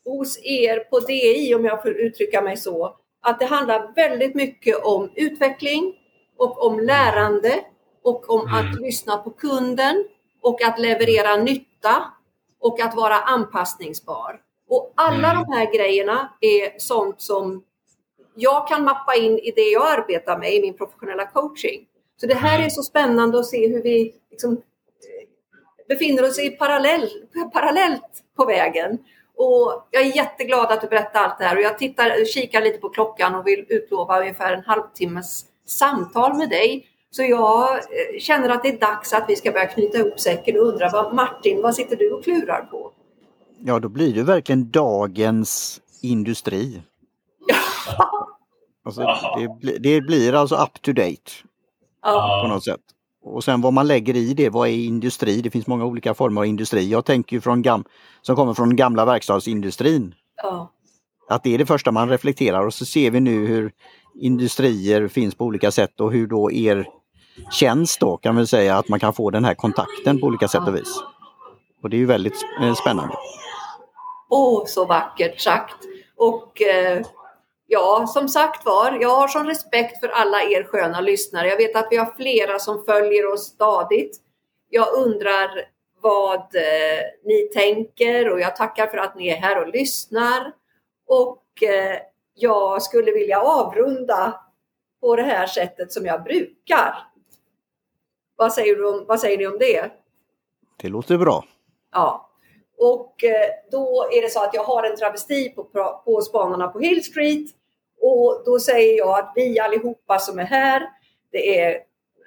hos 0.05 0.39
er 0.43 0.79
på 0.79 1.01
DI 1.01 1.55
om 1.55 1.65
jag 1.65 1.83
får 1.83 1.91
uttrycka 1.91 2.43
mig 2.43 2.57
så. 2.57 3.00
Att 3.21 3.41
det 3.41 3.47
handlar 3.47 3.95
väldigt 3.95 4.35
mycket 4.35 4.85
om 4.85 5.11
utveckling 5.15 5.95
och 6.37 6.67
om 6.67 6.81
lärande 6.81 7.65
och 8.03 8.31
om 8.31 8.41
mm. 8.41 8.55
att 8.55 8.81
lyssna 8.81 9.17
på 9.17 9.31
kunden 9.31 10.05
och 10.43 10.63
att 10.63 10.79
leverera 10.79 11.37
nytta 11.37 12.05
och 12.61 12.81
att 12.81 12.97
vara 12.97 13.15
anpassningsbar. 13.15 14.41
Och 14.69 14.93
alla 14.97 15.31
mm. 15.31 15.43
de 15.43 15.53
här 15.53 15.73
grejerna 15.73 16.33
är 16.41 16.79
sånt 16.79 17.21
som 17.21 17.65
jag 18.35 18.69
kan 18.69 18.85
mappa 18.85 19.15
in 19.15 19.39
i 19.39 19.51
det 19.51 19.71
jag 19.71 19.99
arbetar 19.99 20.39
med 20.39 20.55
i 20.55 20.61
min 20.61 20.77
professionella 20.77 21.27
coaching. 21.27 21.87
Så 22.17 22.27
det 22.27 22.35
här 22.35 22.55
mm. 22.55 22.67
är 22.67 22.71
så 22.71 22.83
spännande 22.83 23.39
att 23.39 23.47
se 23.47 23.69
hur 23.69 23.83
vi 23.83 24.15
liksom 24.31 24.53
eh, 24.53 24.59
befinner 25.89 26.25
oss 26.25 26.39
i 26.39 26.51
parallell, 26.51 27.11
parallellt 27.53 28.25
på 28.37 28.45
vägen. 28.45 28.99
Och 29.43 29.87
jag 29.91 30.03
är 30.03 30.17
jätteglad 30.17 30.73
att 30.73 30.81
du 30.81 30.89
berättar 30.89 31.21
allt 31.21 31.39
det 31.39 31.45
här 31.45 31.57
och 31.57 31.63
jag 31.63 31.79
tittar, 31.79 32.25
kikar 32.25 32.63
lite 32.63 32.79
på 32.79 32.89
klockan 32.89 33.35
och 33.35 33.47
vill 33.47 33.67
utlova 33.69 34.21
ungefär 34.21 34.53
en 34.53 34.65
halvtimmes 34.65 35.45
samtal 35.67 36.37
med 36.37 36.49
dig. 36.49 36.87
Så 37.11 37.23
jag 37.23 37.75
eh, 37.75 38.21
känner 38.21 38.49
att 38.49 38.63
det 38.63 38.69
är 38.69 38.79
dags 38.79 39.13
att 39.13 39.25
vi 39.29 39.37
ska 39.37 39.53
börja 39.53 39.67
knyta 39.67 39.99
ihop 39.99 40.21
säcken 40.21 40.57
och 40.57 40.67
undra 40.67 40.91
vad 40.93 41.15
Martin, 41.15 41.63
vad 41.63 41.75
sitter 41.75 41.97
du 41.97 42.13
och 42.13 42.25
klurar 42.25 42.69
på? 42.71 42.93
Ja, 43.59 43.79
då 43.79 43.89
blir 43.89 44.15
det 44.15 44.23
verkligen 44.23 44.71
dagens 44.71 45.81
industri. 46.03 46.83
Alltså, 48.85 49.01
det, 49.63 49.79
det, 49.79 50.01
blir 50.01 50.35
alltså 50.35 50.55
up 50.55 50.83
to 50.83 50.93
date. 50.93 51.33
Ja. 52.03 52.41
På 52.43 52.55
något 52.55 52.65
sätt. 52.65 52.81
Och 53.23 53.45
sen 53.45 53.61
vad 53.61 53.73
man 53.73 53.87
lägger 53.87 54.17
i 54.17 54.35
det, 54.35 54.49
vad 54.49 54.69
är 54.69 54.73
industri? 54.73 55.41
Det 55.41 55.51
finns 55.51 55.67
många 55.67 55.85
olika 55.85 56.15
former 56.15 56.41
av 56.41 56.47
industri. 56.47 56.91
Jag 56.91 57.05
tänker 57.05 57.41
från 57.41 57.63
gam 57.63 57.85
som 58.23 58.37
kommer 58.37 58.55
från 58.55 58.77
gamla 58.77 59.05
verkstadsindustrin. 59.05 60.15
Ja. 60.43 60.71
Att 61.29 61.43
det 61.43 61.55
är 61.55 61.59
det 61.59 61.67
första 61.67 61.93
man 61.93 62.09
reflekterar 62.09 62.67
och 62.67 62.75
så 62.75 62.85
ser 62.85 63.11
vi 63.11 63.21
nu 63.21 63.47
hur 63.47 63.73
industrier 64.21 65.09
finns 65.09 65.35
på 65.35 65.45
olika 65.45 65.71
sätt 65.71 66.01
och 66.01 66.13
hur 66.13 66.27
då 66.27 66.53
er 66.53 66.89
tjänst 67.51 68.01
då 68.01 68.17
kan 68.17 68.37
vi 68.37 68.47
säga 68.47 68.79
att 68.79 68.89
man 68.89 69.01
kan 69.01 69.13
få 69.13 69.31
den 69.31 69.45
här 69.45 69.55
kontakten 69.55 70.21
på 70.21 70.27
olika 70.27 70.49
sätt 70.49 70.69
och 70.69 70.75
vis. 70.75 71.03
Och 71.83 71.91
det 71.91 71.97
är 71.97 71.99
ju 71.99 72.07
väldigt 72.07 72.47
eh, 72.63 72.75
spännande. 72.75 73.15
Åh, 74.29 74.63
oh, 74.63 74.67
så 74.67 74.87
vackert 74.87 75.41
sagt! 75.41 75.77
Och 76.17 76.63
eh, 76.63 77.03
Ja, 77.73 78.07
som 78.07 78.29
sagt 78.29 78.67
var, 78.67 78.99
jag 79.01 79.09
har 79.09 79.29
sån 79.29 79.47
respekt 79.47 80.01
för 80.01 80.09
alla 80.09 80.43
er 80.43 80.65
sköna 80.65 81.01
lyssnare. 81.01 81.49
Jag 81.49 81.57
vet 81.57 81.77
att 81.77 81.87
vi 81.91 81.97
har 81.97 82.15
flera 82.17 82.59
som 82.59 82.85
följer 82.85 83.33
oss 83.33 83.45
stadigt. 83.45 84.17
Jag 84.69 84.95
undrar 84.95 85.65
vad 86.01 86.41
eh, 86.41 87.03
ni 87.25 87.51
tänker 87.55 88.31
och 88.31 88.41
jag 88.41 88.57
tackar 88.57 88.87
för 88.87 88.99
att 88.99 89.17
ni 89.17 89.29
är 89.29 89.37
här 89.37 89.61
och 89.61 89.69
lyssnar. 89.69 90.53
Och 91.07 91.63
eh, 91.63 91.99
jag 92.35 92.83
skulle 92.83 93.13
vilja 93.13 93.41
avrunda 93.41 94.41
på 95.01 95.17
det 95.17 95.23
här 95.23 95.47
sättet 95.47 95.93
som 95.93 96.07
jag 96.07 96.23
brukar. 96.23 96.95
Vad 98.37 98.53
säger, 98.53 98.77
du 98.77 98.89
om, 98.89 99.05
vad 99.09 99.21
säger 99.21 99.39
ni 99.39 99.47
om 99.47 99.59
det? 99.59 99.91
Det 100.77 100.89
låter 100.89 101.19
bra. 101.19 101.45
Ja. 101.93 102.31
Och 102.79 103.25
eh, 103.25 103.51
då 103.71 104.09
är 104.13 104.23
det 104.23 104.31
så 104.31 104.45
att 104.45 104.55
jag 104.55 104.65
har 104.65 104.85
en 104.85 104.97
travesti 104.97 105.49
på, 105.49 105.65
på 106.05 106.21
Spanarna 106.21 106.69
på 106.69 106.79
Hill 106.79 107.05
Street 107.05 107.60
och 108.01 108.43
då 108.45 108.61
säger 108.61 108.99
jag 108.99 109.19
att 109.19 109.33
vi 109.35 109.61
allihopa 109.61 110.19
som 110.19 110.39
är 110.39 110.45
här, 110.45 110.89
det 111.33 111.61
är 111.61 111.79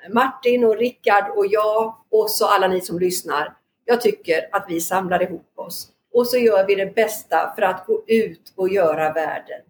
Martin 0.09 0.63
och 0.63 0.77
Rickard 0.77 1.29
och 1.37 1.45
jag 1.47 1.95
och 2.11 2.29
så 2.29 2.45
alla 2.45 2.67
ni 2.67 2.81
som 2.81 2.99
lyssnar. 2.99 3.55
Jag 3.85 4.01
tycker 4.01 4.49
att 4.51 4.65
vi 4.67 4.81
samlar 4.81 5.23
ihop 5.23 5.51
oss 5.55 5.87
och 6.13 6.27
så 6.27 6.37
gör 6.37 6.67
vi 6.67 6.75
det 6.75 6.95
bästa 6.95 7.53
för 7.55 7.61
att 7.61 7.85
gå 7.85 8.03
ut 8.07 8.53
och 8.55 8.69
göra 8.69 9.13
världen 9.13 9.61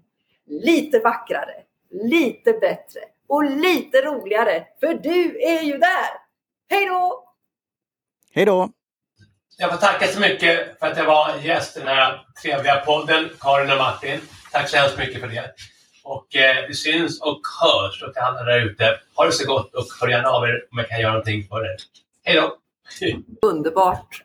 lite 0.46 1.00
vackrare, 1.00 1.56
lite 1.92 2.54
bättre 2.54 3.02
och 3.28 3.44
lite 3.44 4.02
roligare. 4.02 4.64
För 4.80 4.94
du 4.94 5.42
är 5.42 5.62
ju 5.62 5.78
där! 5.78 6.10
Hej 6.70 6.86
då! 6.86 7.24
Hej 8.34 8.46
då! 8.46 8.70
Jag 9.58 9.72
får 9.72 9.78
tacka 9.78 10.08
så 10.08 10.20
mycket 10.20 10.80
för 10.80 10.88
att 10.88 10.98
jag 10.98 11.06
var 11.06 11.36
gäst 11.44 11.78
i 11.78 11.80
den 11.80 11.90
här 11.90 12.26
trevliga 12.44 12.76
podden, 12.76 13.30
Karin 13.40 13.72
och 13.72 13.78
Martin. 13.78 14.20
Tack 14.52 14.70
så 14.70 14.78
hemskt 14.78 14.98
mycket 14.98 15.22
för 15.22 15.28
det. 15.28 15.54
Och 16.04 16.36
eh, 16.36 16.68
vi 16.68 16.74
syns 16.74 17.22
och 17.22 17.42
hörs 17.62 18.04
och 18.04 18.14
till 18.14 18.22
alla 18.22 18.44
där 18.44 18.66
ute. 18.66 19.00
Ha 19.16 19.26
det 19.26 19.32
så 19.32 19.48
gott 19.48 19.74
och 19.76 19.86
hör 20.02 20.08
gärna 20.08 20.30
av 20.30 20.44
er 20.44 20.66
om 20.72 20.78
jag 20.78 20.90
kan 20.90 21.00
göra 21.00 21.12
någonting 21.12 21.48
för 21.48 21.66
er. 21.66 21.76
Hej 22.24 22.36
då! 22.36 22.58
Underbart! 23.42 24.24